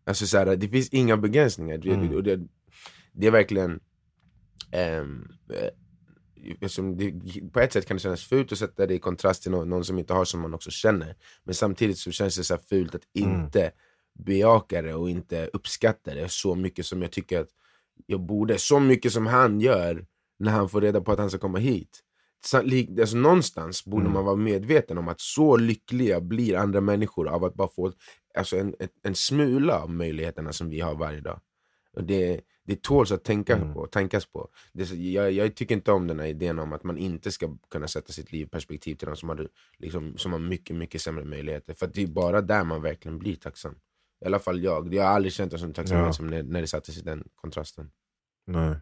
Alltså 0.05 0.27
så 0.27 0.37
här, 0.37 0.55
det 0.55 0.67
finns 0.67 0.89
inga 0.89 1.17
begränsningar. 1.17 1.77
Det, 1.77 1.89
Mm. 1.93 2.15
och 2.15 2.23
det, 2.23 2.39
det 3.11 3.27
är 3.27 3.31
verkligen... 3.31 3.79
eftersom 6.61 6.97
det, 6.97 7.11
på 7.53 7.59
ett 7.59 7.73
sätt 7.73 7.85
kan 7.85 7.97
det 7.97 8.01
kännas 8.01 8.23
fult 8.23 8.51
att 8.51 8.57
sätta 8.57 8.85
det 8.87 8.93
i 8.93 8.99
kontrast 8.99 9.41
till 9.43 9.51
någon, 9.51 9.69
någon 9.69 9.85
som 9.85 9.99
inte 9.99 10.13
har 10.13 10.25
som 10.25 10.41
man 10.41 10.53
också 10.53 10.71
känner. 10.71 11.15
Men 11.43 11.55
samtidigt 11.55 11.97
så 11.97 12.11
känns 12.11 12.37
det 12.37 12.43
så 12.43 12.57
fult 12.57 12.95
att 12.95 13.01
Mm. 13.19 13.41
inte 13.41 13.71
bejaka 14.19 14.81
det 14.81 14.93
och 14.93 15.09
inte 15.09 15.49
uppskatta 15.53 16.13
det 16.13 16.31
så 16.31 16.55
mycket 16.55 16.85
som 16.85 17.01
jag 17.01 17.11
tycker 17.11 17.39
att 17.39 17.49
jag 18.05 18.21
borde. 18.21 18.57
Så 18.57 18.79
mycket 18.79 19.13
som 19.13 19.27
han 19.27 19.59
gör 19.59 20.05
när 20.39 20.51
han 20.51 20.69
får 20.69 20.81
reda 20.81 21.01
på 21.01 21.11
att 21.11 21.19
han 21.19 21.29
ska 21.29 21.39
komma 21.39 21.57
hit. 21.59 21.99
Alltså, 22.99 23.17
någonstans 23.17 23.85
borde 23.85 24.01
Mm. 24.01 24.13
man 24.13 24.25
vara 24.25 24.35
medveten 24.35 24.97
om 24.97 25.07
att 25.07 25.21
så 25.21 25.57
lyckliga 25.57 26.21
blir 26.21 26.55
andra 26.55 26.81
människor 26.81 27.27
av 27.27 27.43
att 27.43 27.53
bara 27.53 27.67
få 27.67 27.91
alltså, 28.37 28.57
en, 28.57 28.75
en, 28.79 28.89
en 29.03 29.15
smula 29.15 29.79
av 29.79 29.89
möjligheterna 29.89 30.53
som 30.53 30.69
vi 30.69 30.79
har 30.79 30.95
varje 30.95 31.21
dag. 31.21 31.39
Och 31.93 32.03
det, 32.03 32.41
det 32.65 32.81
tåls 32.81 33.11
att 33.11 33.23
tänka 33.23 33.55
Mm. 33.55 33.73
på, 33.73 33.87
tänkas 33.87 34.25
på. 34.25 34.49
Det, 34.73 34.83
jag, 34.91 35.31
jag 35.31 35.55
tycker 35.55 35.75
inte 35.75 35.91
om 35.91 36.07
den 36.07 36.19
här 36.19 36.27
idén 36.27 36.59
om 36.59 36.73
att 36.73 36.83
man 36.83 36.97
inte 36.97 37.31
ska 37.31 37.57
kunna 37.69 37.87
sätta 37.87 38.13
sitt 38.13 38.31
liv 38.31 38.45
i 38.45 38.49
perspektiv 38.49 38.95
till 38.95 39.07
de 39.07 39.15
som 39.15 39.29
har, 39.29 39.47
liksom, 39.77 40.17
som 40.17 40.31
har 40.31 40.39
mycket, 40.39 40.75
mycket 40.75 41.01
sämre 41.01 41.25
möjligheter. 41.25 41.73
För 41.73 41.85
att 41.85 41.93
det 41.93 42.03
är 42.03 42.07
bara 42.07 42.41
där 42.41 42.63
man 42.63 42.81
verkligen 42.81 43.19
blir 43.19 43.35
tacksam. 43.35 43.75
I 44.21 44.25
alla 44.25 44.39
fall 44.39 44.63
jag. 44.63 44.93
Jag 44.93 45.03
har 45.03 45.09
aldrig 45.09 45.33
känt 45.33 45.53
en 45.53 45.59
sån 45.59 45.73
tacksamhet 45.73 46.05
Ja. 46.05 46.13
som 46.13 46.27
när, 46.27 46.43
när 46.43 46.61
det 46.61 46.67
sattes 46.67 46.97
i 46.97 47.01
den 47.01 47.23
kontrasten. 47.35 47.91
nej. 48.47 48.75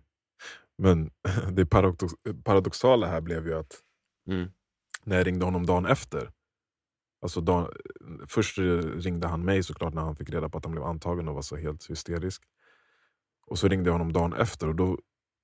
Men 0.81 1.11
det 1.51 1.65
paradox, 1.65 2.13
paradoxala 2.43 3.07
här 3.07 3.21
blev 3.21 3.47
ju 3.47 3.53
att 3.53 3.81
Mm. 4.27 4.51
när 5.03 5.17
jag 5.17 5.27
ringde 5.27 5.45
honom 5.45 5.65
dagen 5.65 5.85
efter. 5.85 6.31
Alltså 7.21 7.41
dagen, 7.41 7.67
först 8.27 8.57
ringde 8.95 9.27
han 9.27 9.45
mig 9.45 9.63
såklart 9.63 9.93
när 9.93 10.01
han 10.01 10.15
fick 10.15 10.29
reda 10.29 10.49
på 10.49 10.57
att 10.57 10.65
han 10.65 10.71
blev 10.71 10.83
antagen 10.83 11.27
och 11.27 11.35
var 11.35 11.41
så 11.41 11.55
helt 11.57 11.89
hysterisk. 11.89 12.43
Och 13.47 13.59
så 13.59 13.67
ringde 13.67 13.87
jag 13.89 13.93
honom 13.93 14.13
dagen 14.13 14.33
efter 14.33 14.67
och 14.67 14.75
då, 14.75 14.97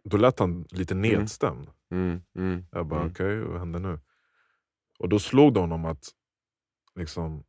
då 0.03 0.17
lät 0.17 0.39
han 0.39 0.65
lite 0.71 0.95
nedstämd. 0.95 1.69
Mm. 1.91 2.21
Mm. 2.35 2.65
Jag 2.71 2.87
bara 2.87 2.99
Mm. 2.99 3.11
okej, 3.11 3.39
vad 3.39 3.59
händer 3.59 3.79
nu? 3.79 3.99
Och 4.99 5.09
då 5.09 5.19
slog 5.19 5.53
det 5.53 5.59
honom 5.59 5.85
att 5.85 6.05
liksom, 6.95 7.43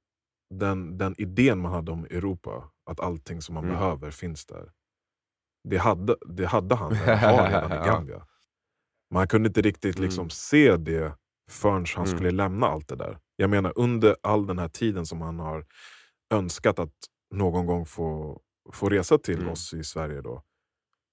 den, 0.50 0.98
den 0.98 1.14
idén 1.18 1.58
man 1.58 1.72
hade 1.72 1.92
om 1.92 2.04
Europa, 2.04 2.70
att 2.84 3.00
allting 3.00 3.42
som 3.42 3.54
man 3.54 3.64
Mm. 3.64 3.76
behöver 3.76 4.10
finns 4.10 4.46
där. 4.46 4.72
Det 5.64 5.76
hade, 5.78 6.16
det 6.26 6.46
hade 6.46 6.74
han, 6.74 6.90
redan 6.90 7.72
i. 7.84 7.86
Gambia. 7.86 8.26
Men 9.10 9.16
han 9.18 9.28
kunde 9.28 9.46
inte 9.48 9.60
riktigt 9.62 9.98
liksom 9.98 10.22
Mm. 10.22 10.30
se 10.30 10.76
det 10.76 11.14
förrän 11.50 11.84
han 11.96 12.04
Mm. 12.06 12.16
skulle 12.16 12.30
lämna 12.30 12.66
allt 12.66 12.88
det 12.88 12.96
där. 12.96 13.18
Jag 13.36 13.50
menar 13.50 13.72
under 13.76 14.16
all 14.22 14.46
den 14.46 14.58
här 14.58 14.68
tiden 14.68 15.06
som 15.06 15.20
han 15.20 15.38
har 15.38 15.64
önskat 16.34 16.78
att 16.78 16.92
någon 17.34 17.66
gång 17.66 17.86
få, 17.86 18.40
få 18.72 18.88
resa 18.88 19.18
till 19.18 19.38
Mm. 19.38 19.48
oss 19.48 19.74
i 19.74 19.84
Sverige 19.84 20.20
då, 20.20 20.42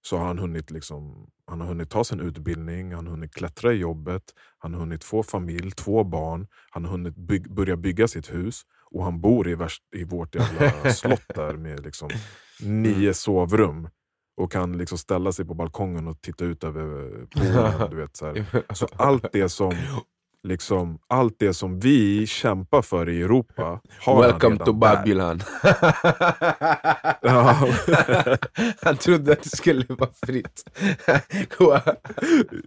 så 0.08 0.18
har 0.18 0.26
han 0.26 0.40
hunnit, 0.40 0.72
liksom, 0.72 1.30
han 1.46 1.62
har 1.62 1.68
hunnit 1.68 1.90
ta 1.90 2.04
sin 2.04 2.20
utbildning, 2.20 2.94
han 2.94 3.06
har 3.08 3.12
hunnit 3.12 3.34
klättra 3.34 3.74
i 3.74 3.76
jobbet, 3.76 4.24
han 4.58 4.74
har 4.74 4.80
hunnit 4.80 5.04
få 5.04 5.24
familj, 5.24 5.72
två 5.72 6.04
barn, 6.04 6.48
han 6.70 6.84
har 6.86 6.92
hunnit 6.92 7.16
byg- 7.16 7.54
börja 7.54 7.78
bygga 7.78 8.08
sitt 8.08 8.34
hus 8.34 8.62
och 8.92 9.04
han 9.04 9.22
bor 9.22 9.48
i, 9.48 9.56
värst, 9.56 9.84
i 9.96 10.04
vårt 10.04 10.36
jävla 10.36 10.72
slott 10.94 11.26
där 11.36 11.54
med 11.58 11.80
liksom 11.84 12.10
nio 12.60 12.96
Mm. 12.98 13.14
sovrum 13.14 13.90
och 14.38 14.52
kan 14.52 14.78
liksom 14.78 14.98
ställa 14.98 15.32
sig 15.32 15.46
på 15.46 15.54
balkongen 15.54 16.08
och 16.08 16.22
titta 16.22 16.46
ut 16.46 16.64
över 16.64 17.12
poolen. 17.36 17.90
du 17.90 17.96
vet, 17.96 18.18
så, 18.18 18.26
här. 18.26 18.74
så 18.74 18.88
allt 18.96 19.32
det 19.32 19.50
som 19.50 19.74
liksom, 20.46 21.00
allt 21.08 21.36
det 21.40 21.54
som 21.54 21.80
vi 21.80 22.28
kämpar 22.28 22.82
för 22.82 23.10
i 23.10 23.22
Europa 23.22 23.82
har 24.00 24.14
han 24.14 24.22
Welcome 24.22 24.56
redan 24.56 24.66
to. 24.66 24.74
Babylon. 24.74 25.40
Han 28.82 28.98
trodde 28.98 29.32
att 29.32 29.44
det 29.44 29.58
skulle 29.58 29.86
vara 29.90 30.10
fritt. 30.26 30.64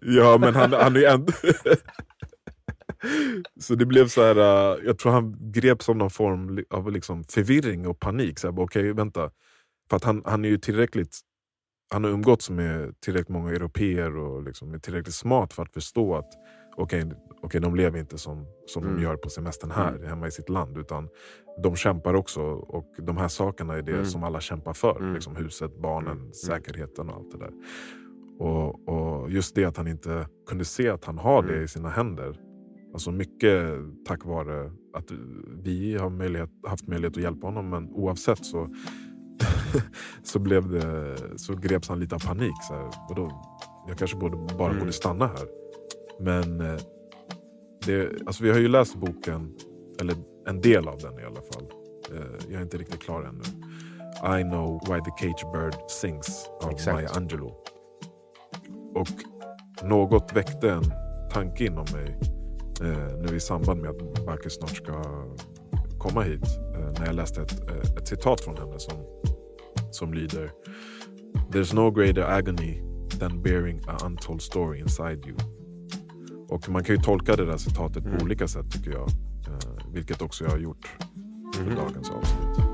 Ja, 0.00 0.38
men 0.38 0.54
han, 0.54 0.72
han 0.72 0.96
är 0.96 1.06
ändå... 1.06 1.32
så 3.60 3.74
det 3.74 3.86
blev 3.86 4.08
så 4.08 4.22
här, 4.22 4.38
uh, 4.38 4.86
jag 4.86 4.98
tror 4.98 5.12
han 5.12 5.52
greps 5.52 5.88
av 5.88 5.96
någon 5.96 6.10
form 6.10 6.64
av 6.70 6.92
liksom 6.92 7.24
förvirring 7.24 7.86
och 7.86 8.00
panik. 8.00 8.38
Så 8.38 8.50
här, 8.50 8.60
Okej, 8.60 8.92
vänta. 8.92 9.30
För 9.90 9.96
att 9.96 10.04
han, 10.04 10.22
han 10.24 10.44
är 10.44 10.48
ju 10.48 10.58
tillräckligt... 10.58 11.20
Han 11.90 12.04
har 12.04 12.10
umgåtts 12.10 12.50
med 12.50 13.00
tillräckligt 13.00 13.28
många 13.28 13.50
europeer 13.50 14.16
och 14.16 14.42
liksom 14.42 14.74
är 14.74 14.78
tillräckligt 14.78 15.14
smart 15.14 15.52
för 15.52 15.62
att 15.62 15.72
förstå 15.72 16.14
att 16.16 16.32
okej, 16.76 17.04
okej, 17.42 17.60
de 17.60 17.74
lever 17.76 17.98
inte 17.98 18.18
som, 18.18 18.46
som 18.66 18.82
Mm. 18.84 18.96
de 18.96 19.02
gör 19.02 19.16
på 19.16 19.28
semestern 19.30 19.70
här, 19.70 19.94
Mm. 19.94 20.08
hemma 20.08 20.26
i 20.26 20.30
sitt 20.30 20.48
land. 20.48 20.78
Utan 20.78 21.08
de 21.62 21.76
kämpar 21.76 22.14
också 22.14 22.40
och 22.50 22.92
de 22.98 23.16
här 23.16 23.28
sakerna 23.28 23.74
är 23.76 23.82
det 23.82 23.92
Mm. 23.92 24.04
som 24.04 24.24
alla 24.24 24.40
kämpar 24.40 24.72
för. 24.72 24.96
Mm. 25.00 25.14
Liksom 25.14 25.36
huset, 25.36 25.76
barnen, 25.82 26.18
Mm. 26.18 26.32
säkerheten 26.32 27.08
och 27.10 27.16
allt 27.16 27.30
det 27.30 27.38
där. 27.38 27.52
Och, 28.38 28.88
och 28.88 29.30
just 29.30 29.54
det 29.54 29.64
att 29.64 29.76
han 29.76 29.88
inte 29.88 30.26
kunde 30.48 30.64
se 30.64 30.88
att 30.88 31.04
han 31.04 31.18
har 31.18 31.42
det 31.42 31.52
Mm. 31.52 31.64
i 31.64 31.68
sina 31.68 31.88
händer. 31.88 32.40
Alltså 32.92 33.10
mycket 33.12 33.62
tack 34.06 34.24
vare 34.24 34.72
att 34.94 35.10
vi 35.62 35.96
har 35.96 36.10
möjlighet, 36.10 36.50
haft 36.66 36.88
möjlighet 36.88 37.16
att 37.16 37.22
hjälpa 37.22 37.46
honom. 37.46 37.68
Men 37.70 37.88
oavsett 37.90 38.44
så, 38.44 38.68
så, 40.22 40.38
blev 40.38 40.68
det, 40.70 41.16
så 41.38 41.54
greps 41.54 41.88
han 41.88 42.00
lite 42.00 42.14
av 42.14 42.26
panik. 42.26 42.54
Så 42.68 42.74
här, 42.74 42.90
vadå? 43.08 43.42
Jag 43.88 43.98
kanske 43.98 44.16
borde, 44.16 44.36
bara 44.58 44.68
Mm. 44.68 44.78
borde 44.80 44.92
stanna 44.92 45.26
här. 45.26 45.46
Men 46.20 46.60
eh, 46.60 46.80
det, 47.86 48.08
alltså 48.26 48.44
vi 48.44 48.50
har 48.50 48.58
ju 48.58 48.68
läst 48.68 48.96
boken, 48.96 49.54
eller 50.00 50.16
en 50.46 50.60
del 50.60 50.88
av 50.88 50.98
den 50.98 51.18
i 51.18 51.24
alla 51.24 51.40
fall. 51.52 51.66
Eh, 52.12 52.44
Jag 52.48 52.58
är 52.58 52.62
inte 52.62 52.78
riktigt 52.78 53.00
klar 53.02 53.22
ännu. 53.22 53.42
I 54.40 54.42
know 54.42 54.80
why 54.88 55.00
the 55.00 55.10
cage 55.26 55.52
bird 55.52 55.74
sings 55.90 56.46
av 56.62 56.70
Exakt. 56.70 56.94
Maya 56.94 57.08
Angelou. 57.10 57.52
Och 58.94 59.08
något 59.88 60.32
väckte 60.36 60.70
en 60.70 60.84
tanke 61.32 61.64
inom 61.64 61.86
mig 61.92 62.18
eh, 62.82 63.16
nu 63.18 63.36
i 63.36 63.40
samband 63.40 63.80
med 63.80 63.90
att 63.90 64.26
Backe 64.26 64.50
snart 64.50 64.76
ska 64.76 64.92
komma 65.98 66.22
hit. 66.22 66.44
Eh, 66.74 66.92
när 67.00 67.06
jag 67.06 67.14
läste 67.14 67.42
ett, 67.42 67.68
eh, 67.70 67.92
ett 67.96 68.08
citat 68.08 68.40
från 68.40 68.56
henne 68.56 68.78
som, 68.78 68.96
som 69.90 70.14
lyder 70.14 70.50
There's 71.52 71.74
no 71.74 71.90
greater 71.90 72.22
agony 72.22 72.82
than 73.20 73.42
bearing 73.42 73.80
a 73.88 73.96
untold 74.04 74.42
story 74.42 74.80
inside 74.80 75.26
you. 75.26 75.36
Och 76.48 76.68
man 76.68 76.84
kan 76.84 76.94
ju 76.96 77.02
tolka 77.02 77.36
det 77.36 77.44
där 77.46 77.56
citatet 77.56 78.04
Mm. 78.04 78.18
på 78.18 78.24
olika 78.24 78.48
sätt 78.48 78.70
tycker 78.72 78.90
jag. 78.90 79.08
Eh, 79.48 79.92
vilket 79.92 80.22
också 80.22 80.44
jag 80.44 80.50
har 80.50 80.58
gjort 80.58 80.88
för 81.54 81.64
Mhm. 81.64 81.74
dagens 81.76 82.10
avsnitt. 82.10 82.67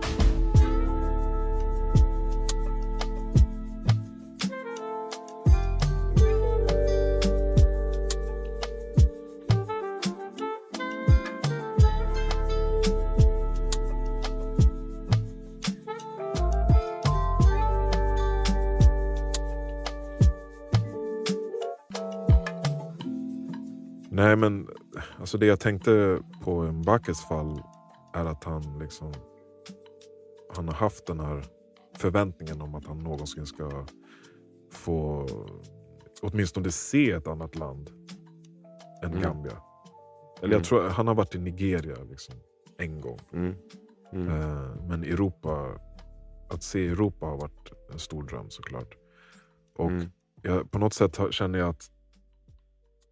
Nej 24.34 24.40
men 24.50 24.68
alltså 25.20 25.38
det 25.38 25.46
jag 25.46 25.60
tänkte 25.60 26.18
på 26.42 26.62
Mbakes 26.62 27.20
fall 27.28 27.62
är 28.14 28.24
att 28.24 28.44
han 28.44 28.78
liksom 28.78 29.12
han 30.56 30.68
har 30.68 30.74
haft 30.74 31.06
den 31.06 31.20
här 31.20 31.44
förväntningen 31.96 32.60
om 32.60 32.74
att 32.74 32.86
han 32.86 32.98
någonsin 32.98 33.46
ska 33.46 33.86
få 34.72 35.26
åtminstone 36.22 36.70
se 36.70 37.10
ett 37.10 37.26
annat 37.26 37.56
land 37.56 37.90
än 39.02 39.10
Mm. 39.10 39.22
Gambia. 39.22 39.52
Eller 40.38 40.46
Mm. 40.46 40.52
jag 40.52 40.64
tror 40.64 40.88
han 40.88 41.06
har 41.06 41.14
varit 41.14 41.34
i 41.34 41.38
Nigeria 41.38 41.96
liksom, 42.10 42.34
en 42.78 43.00
gång. 43.00 43.18
Mm. 43.32 43.54
Eh, 44.12 44.76
Men 44.88 45.04
Europa, 45.04 45.80
att 46.50 46.62
se 46.62 46.88
Europa 46.88 47.26
har 47.26 47.36
varit 47.36 47.72
en 47.92 47.98
stor 47.98 48.22
dröm 48.22 48.50
såklart. 48.50 48.96
Och 49.76 49.90
Mm. 49.90 50.10
jag, 50.42 50.70
på 50.70 50.78
något 50.78 50.94
sätt 50.94 51.18
känner 51.30 51.58
jag 51.58 51.68
att 51.68 51.90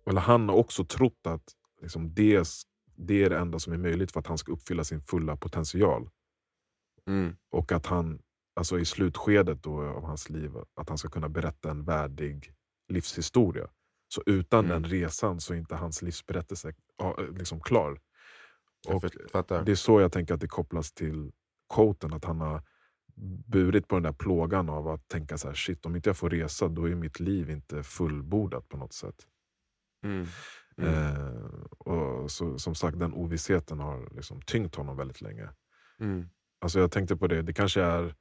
eller 0.07 0.21
han 0.21 0.49
har 0.49 0.57
också 0.57 0.85
trott 0.85 1.27
att 1.27 1.53
liksom 1.81 2.15
det, 2.15 2.49
det 2.97 3.25
är 3.25 3.31
det 3.31 3.39
enda 3.39 3.59
som 3.59 3.73
är 3.73 3.79
möjligt 3.79 4.13
för 4.13 4.21
att 4.21 4.27
han 4.27 4.39
ska 4.39 4.53
uppfylla 4.53 4.85
sin 4.85 5.01
fulla 5.01 5.37
potential. 5.37 6.11
Mm. 7.07 7.37
Och 7.51 7.73
att 7.73 7.87
han 7.87 8.23
alltså 8.55 8.79
i 8.79 8.85
slutskedet 8.85 9.63
då 9.63 9.83
av 9.83 10.05
hans 10.05 10.31
liv 10.31 10.53
att 10.75 10.89
han 10.89 10.99
ska 10.99 11.09
kunna 11.09 11.29
berätta 11.29 11.71
en 11.71 11.85
värdig 11.85 12.53
livshistoria. 12.89 13.69
Så 14.09 14.23
utan 14.27 14.65
Mm. 14.65 14.83
den 14.83 14.91
resan 14.91 15.41
så 15.41 15.55
är 15.55 15.59
inte 15.59 15.75
hans 15.75 16.03
livsberättelse 16.03 16.75
liksom 17.39 17.61
klar. 17.61 18.01
Och 18.89 19.03
det 19.65 19.73
är 19.73 19.75
så 19.77 20.01
jag 20.01 20.13
tänker 20.13 20.35
att 20.35 20.41
det 20.41 20.49
kopplas 20.49 20.93
till 20.93 21.33
quoten, 21.75 22.13
att 22.15 22.25
han 22.25 22.41
har 22.41 22.63
burit 23.47 23.89
på 23.89 23.97
den 23.97 24.03
där 24.03 24.13
plågan 24.13 24.69
av 24.69 24.89
att 24.89 25.09
tänka 25.09 25.39
så 25.39 25.49
här, 25.49 25.55
shit 25.55 25.87
om 25.87 25.97
inte 25.97 26.09
jag 26.09 26.17
får 26.17 26.31
resa 26.31 26.69
då 26.69 26.89
är 26.89 26.95
mitt 26.95 27.21
liv 27.21 27.51
inte 27.51 27.83
fullbordat 27.83 28.69
på 28.69 28.77
något 28.77 28.93
sätt. 28.93 29.27
Mm. 30.03 30.27
Mm. 30.77 30.95
Eh, 30.95 31.33
och 31.79 32.31
så, 32.31 32.59
som 32.59 32.75
sagt, 32.75 32.99
den 32.99 33.13
ovissheten 33.15 33.79
har 33.81 34.09
liksom 34.17 34.43
tyngt 34.43 34.75
honom 34.75 34.97
väldigt 34.97 35.21
länge. 35.21 35.49
Mm. 36.01 36.29
Alltså 36.61 36.81
jag 36.81 36.93
tänkte 36.93 37.17
på 37.17 37.27
det, 37.27 37.43
det 37.43 37.53
kanske 37.53 37.83
är 37.83 38.15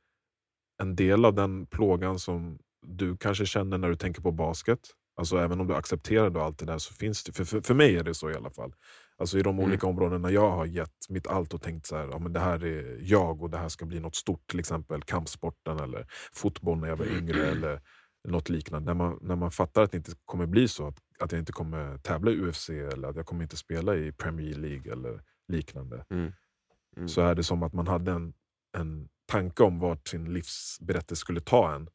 en 0.82 0.96
del 0.96 1.26
av 1.26 1.34
den 1.34 1.66
plågan 1.66 2.20
som 2.20 2.60
du 2.88 3.18
kanske 3.18 3.46
känner 3.46 3.78
när 3.78 3.90
du 3.90 3.96
tänker 3.96 4.22
på 4.22 4.32
basket. 4.32 4.80
Alltså 5.16 5.38
även 5.38 5.60
om 5.62 5.68
du 5.68 5.76
accepterar 5.76 6.46
allt 6.46 6.58
det 6.60 6.66
där 6.66 6.78
så 6.78 6.94
finns 6.94 7.24
det, 7.24 7.32
för, 7.32 7.46
för, 7.46 7.62
för 7.62 7.74
mig 7.74 7.98
är 7.98 8.04
det 8.04 8.14
så 8.14 8.32
i 8.32 8.36
alla 8.36 8.50
fall. 8.50 8.74
Alltså 9.18 9.40
i 9.40 9.42
de 9.42 9.56
Mm. 9.56 9.66
olika 9.66 9.88
områdena 9.88 10.32
jag 10.32 10.52
har 10.52 10.66
gett 10.66 11.10
mitt 11.10 11.28
allt 11.28 11.54
och 11.54 11.62
tänkt 11.62 11.86
så 11.86 11.98
här, 11.98 12.08
ja, 12.12 12.20
men 12.20 12.34
det 12.34 12.40
här 12.40 12.66
är 12.66 12.98
jag 13.02 13.42
och 13.44 13.50
det 13.50 13.58
här 13.58 13.70
ska 13.70 13.86
bli 13.86 14.00
något 14.00 14.16
stort. 14.16 14.48
Till 14.48 14.60
exempel 14.60 15.04
kampsporten 15.04 15.80
eller 15.80 16.08
fotboll 16.34 16.78
när 16.80 16.88
jag 16.88 16.98
var 16.98 17.06
yngre 17.06 17.46
eller 17.52 17.82
något 18.28 18.50
liknande. 18.50 18.86
När 18.86 18.94
man, 18.94 19.18
när 19.22 19.36
man 19.36 19.52
fattar 19.52 19.82
att 19.84 19.92
det 19.92 19.98
inte 19.98 20.12
kommer 20.26 20.46
bli 20.46 20.68
så, 20.68 20.88
att, 20.88 20.98
att 21.22 21.32
jag 21.32 21.40
inte 21.40 21.52
kommer 21.52 21.98
tävla 21.98 22.32
i 22.32 22.42
UFC 22.42 22.70
eller 22.70 23.08
att 23.08 23.16
jag 23.16 23.26
kommer 23.26 23.44
inte 23.44 23.58
spela 23.58 23.96
i 23.96 24.12
Premier 24.12 24.56
League 24.56 24.92
eller 24.92 25.22
liknande. 25.48 26.06
Mm. 26.10 26.34
Mm. 26.98 27.10
Så 27.10 27.22
är 27.22 27.36
det 27.36 27.44
som 27.44 27.64
att 27.64 27.74
man 27.74 27.88
hade 27.88 28.12
en, 28.12 28.34
en 28.78 29.10
tanke 29.26 29.64
om 29.64 29.80
vart 29.80 30.08
sin 30.08 30.34
livsberättelse 30.34 31.20
skulle 31.22 31.42
ta 31.42 31.76
en. 31.76 31.90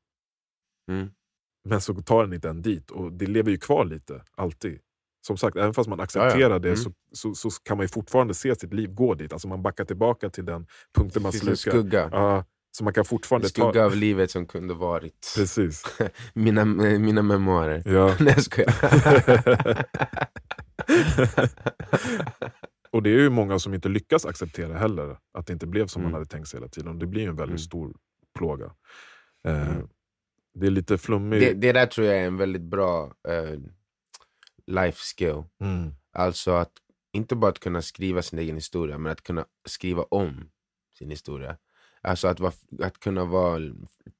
Mm. 0.91 1.11
Men 1.65 1.81
så 1.81 1.95
tar 1.95 2.23
den 2.25 2.33
inte 2.33 2.49
en 2.49 2.63
dit 2.63 2.91
och 2.91 3.13
det 3.13 3.27
lever 3.27 3.51
ju 3.51 3.59
kvar 3.59 3.85
lite, 3.85 4.25
alltid. 4.37 4.81
Som 5.27 5.37
sagt, 5.37 5.57
även 5.57 5.75
fast 5.75 5.89
man 5.89 6.01
accepterar 6.01 6.59
det 6.59 6.69
Mm. 6.69 6.77
så, 6.77 6.93
så, 7.13 7.35
så 7.35 7.51
kan 7.63 7.77
man 7.77 7.85
ju 7.85 7.89
fortfarande 7.89 8.35
se 8.35 8.55
sitt 8.55 8.73
liv 8.73 8.95
gå 8.95 9.15
dit. 9.15 9.33
Alltså 9.33 9.49
man 9.49 9.63
backar 9.63 9.85
tillbaka 9.85 10.31
till 10.31 10.45
den 10.45 10.67
punkten 10.95 11.23
man 11.23 11.33
slukar. 11.33 11.71
skugga. 11.71 12.09
Ja, 12.13 12.45
så 12.77 12.85
man 12.85 12.93
kan 12.93 13.05
fortfarande 13.05 13.49
skugga 13.49 13.73
ta... 13.73 13.85
av 13.85 13.97
livet 13.97 14.31
som 14.31 14.47
kunde 14.47 14.75
varit. 14.75 15.33
Precis. 15.37 15.85
Mina, 16.35 16.65
mina 16.65 17.23
memoarer. 17.23 17.83
Ja. 17.87 18.15
Nej 18.21 18.35
jag 18.37 18.43
skojar. 18.43 18.75
och 22.91 23.03
det 23.03 23.11
är 23.11 23.19
ju 23.19 23.31
många 23.31 23.59
som 23.59 23.75
inte 23.75 23.89
lyckas 23.89 24.27
acceptera 24.27 24.79
heller 24.79 25.19
att 25.39 25.47
det 25.47 25.53
inte 25.53 25.67
blev 25.67 25.87
som 25.87 26.03
Mm. 26.03 26.13
man 26.13 26.19
hade 26.21 26.31
tänkt 26.31 26.49
sig 26.49 26.61
hela 26.61 26.69
tiden. 26.69 26.99
Det 26.99 27.07
blir 27.07 27.23
ju 27.23 27.29
en 27.29 27.37
väldigt 27.37 27.51
Mm. 27.53 27.59
stor 27.59 27.97
plåga. 28.39 28.67
Eh, 29.45 29.69
Mm. 29.71 29.89
Det 30.55 30.67
är 30.67 30.71
lite 30.71 30.99
flummigt. 30.99 31.41
det, 31.47 31.53
det 31.53 31.73
där 31.73 31.87
tror 31.87 32.07
jag 32.07 32.17
är 32.17 32.27
en 32.27 32.37
väldigt 32.37 32.63
bra 32.63 33.13
eh, 33.29 33.59
life 34.67 34.99
skill. 34.99 35.43
Mm. 35.61 35.95
Alltså 36.13 36.51
att 36.51 36.73
inte 37.13 37.37
bara 37.37 37.51
att 37.51 37.59
kunna 37.61 37.83
skriva 37.83 38.23
sin 38.23 38.39
egen 38.39 38.55
historia, 38.55 38.99
men 38.99 39.13
att 39.13 39.23
kunna 39.23 39.45
skriva 39.69 40.03
om 40.03 40.51
sin 40.99 41.11
historia. 41.11 41.57
Alltså 42.07 42.29
att, 42.29 42.41
vara, 42.41 42.53
att 42.83 42.99
kunna 42.99 43.25
vara 43.25 43.61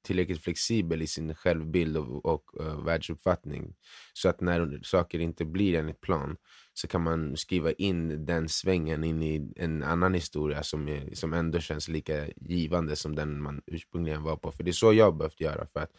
tillräckligt 0.01 0.43
flexibel 0.43 1.01
i 1.01 1.07
sin 1.07 1.35
självbild 1.35 1.97
och, 1.97 2.25
och 2.25 2.43
uh, 2.61 2.85
världsuppfattning. 2.85 3.75
Så 4.13 4.29
att 4.29 4.41
när 4.41 4.79
saker 4.83 5.19
inte 5.19 5.45
blir 5.45 5.79
enligt 5.79 6.01
plan 6.01 6.37
så 6.73 6.87
kan 6.87 7.03
man 7.03 7.37
skriva 7.37 7.71
in 7.71 8.25
den 8.25 8.49
svängen 8.49 9.03
in 9.03 9.23
i 9.23 9.53
en 9.55 9.83
annan 9.83 10.13
historia 10.13 10.63
som, 10.63 10.87
är, 10.87 11.15
som 11.15 11.33
ändå 11.33 11.59
känns 11.59 11.87
lika 11.87 12.27
givande 12.35 12.95
som 12.95 13.15
den 13.15 13.41
man 13.41 13.61
ursprungligen 13.65 14.23
var 14.23 14.35
på. 14.35 14.51
För 14.51 14.63
det 14.63 14.71
är 14.71 14.73
så 14.73 14.93
jag 14.93 15.17
behövt 15.17 15.41
göra. 15.41 15.67
För 15.73 15.79
att, 15.79 15.91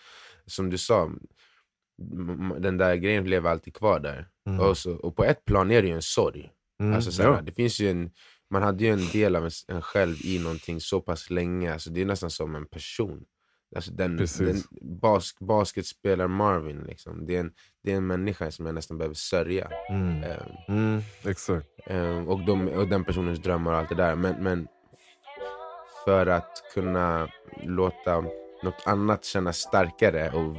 som 0.47 0.71
du 0.71 0.79
sa, 0.79 1.11
den 2.59 2.77
där 2.77 2.97
grejen 2.97 3.25
lever 3.25 3.51
alltid 3.51 3.75
kvar 3.75 4.01
där. 4.01 4.29
Mm. 4.47 4.61
Och, 4.61 4.79
så, 4.79 4.93
och 4.93 5.17
på 5.17 5.25
ett 5.25 5.45
plan 5.45 5.71
är 5.71 5.83
det 5.83 5.89
ju 5.89 5.95
en 5.95 6.03
sorg. 6.03 6.51
Mm, 6.81 6.95
alltså, 6.95 7.13
såhär, 7.13 7.31
ja. 7.31 7.41
det 7.41 7.53
finns 7.53 7.81
ju 7.81 7.91
en, 7.91 8.11
man 8.51 8.63
hade 8.63 8.85
ju 8.85 8.91
en 8.91 9.09
del 9.13 9.37
av 9.37 9.51
en, 9.69 9.83
själv 9.83 10.17
i 10.25 10.39
någonting 10.39 10.81
så 10.81 11.01
pass 11.01 11.31
länge. 11.31 11.73
Alltså, 11.73 11.91
det 11.91 12.01
är 12.01 12.07
nästan 12.07 12.31
som 12.31 12.55
en 12.55 12.67
person. 12.67 13.25
Alltså 13.77 13.93
den, 13.93 14.17
den 14.17 14.63
bas, 15.01 15.37
basketspelare 15.41 16.29
Marvin, 16.29 16.85
liksom. 16.87 17.27
det, 17.27 17.37
är 17.37 17.41
en, 17.41 17.53
det 17.85 17.93
är 17.93 17.97
en 17.97 18.07
människa 18.07 18.51
som 18.51 18.67
jag 18.67 18.75
nästan 18.75 18.99
behöver 18.99 19.15
sörja. 19.15 19.71
Mm. 19.91 20.25
Um, 20.69 20.77
mm, 20.77 21.03
exakt. 21.25 21.67
Um, 21.87 22.29
och, 22.29 22.47
de, 22.47 22.69
och 22.69 22.89
den 22.89 23.05
personens 23.05 23.39
drömmar 23.39 23.73
och 23.73 23.79
allt 23.79 23.89
det 23.89 23.95
där. 23.95 24.17
Men, 24.17 24.43
men 24.43 24.69
för 26.05 26.27
att 26.27 26.63
kunna 26.75 27.29
låta 27.63 28.21
något 28.63 28.83
annat 28.87 29.25
kännas 29.25 29.57
starkare 29.57 30.31
och 30.31 30.57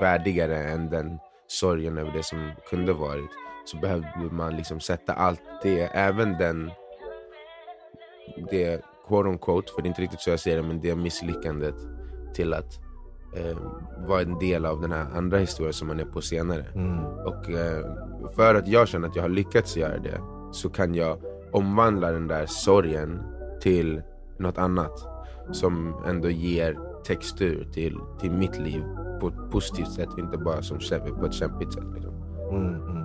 värdigare 0.00 0.64
än 0.64 0.90
den 0.90 1.18
sorgen 1.46 1.98
över 1.98 2.12
det 2.12 2.22
som 2.22 2.52
kunde 2.70 2.92
varit 2.92 3.30
så 3.64 3.76
behövde 3.76 4.30
man 4.30 4.56
liksom 4.56 4.80
sätta 4.80 5.12
allt 5.12 5.42
det, 5.62 5.80
även 5.80 6.38
den 6.38 6.70
det 8.50 8.82
quote 9.08 9.28
on 9.28 9.38
quote, 9.38 9.72
för 9.72 9.82
det 9.82 9.86
är 9.86 9.88
inte 9.88 10.02
riktigt 10.02 10.20
så 10.20 10.30
jag 10.30 10.40
ser 10.40 10.56
det, 10.56 10.62
men 10.62 10.80
det 10.80 10.94
misslyckandet 10.94 11.74
till 12.34 12.54
att 12.54 12.80
eh, 13.36 13.56
vara 14.08 14.22
en 14.22 14.38
del 14.38 14.66
av 14.66 14.80
den 14.80 14.92
här 14.92 15.06
andra 15.14 15.38
historien 15.38 15.72
som 15.72 15.88
man 15.88 16.00
är 16.00 16.04
på 16.04 16.20
senare. 16.20 16.64
Mm. 16.74 16.98
Och 17.04 17.50
eh, 17.50 17.84
för 18.36 18.54
att 18.54 18.68
jag 18.68 18.88
känner 18.88 19.08
att 19.08 19.16
jag 19.16 19.22
har 19.22 19.28
lyckats 19.28 19.76
göra 19.76 19.98
det 19.98 20.20
så 20.52 20.68
kan 20.68 20.94
jag 20.94 21.18
omvandla 21.52 22.12
den 22.12 22.28
där 22.28 22.46
sorgen 22.46 23.22
till 23.60 24.02
något 24.38 24.58
annat 24.58 25.08
som 25.52 26.02
ändå 26.06 26.30
ger 26.30 26.78
textur 27.04 27.68
till, 27.72 27.98
till 28.20 28.30
mitt 28.30 28.58
liv 28.58 28.82
på 29.20 29.28
ett 29.28 29.50
positivt 29.50 29.92
sätt, 29.92 30.08
inte 30.18 30.38
bara 30.38 30.62
som 30.62 30.78
på 31.18 31.26
ett 31.26 31.32
kämpigt 31.32 31.72
sätt. 31.72 31.84
Liksom. 31.94 32.12
Mm. 32.50 33.03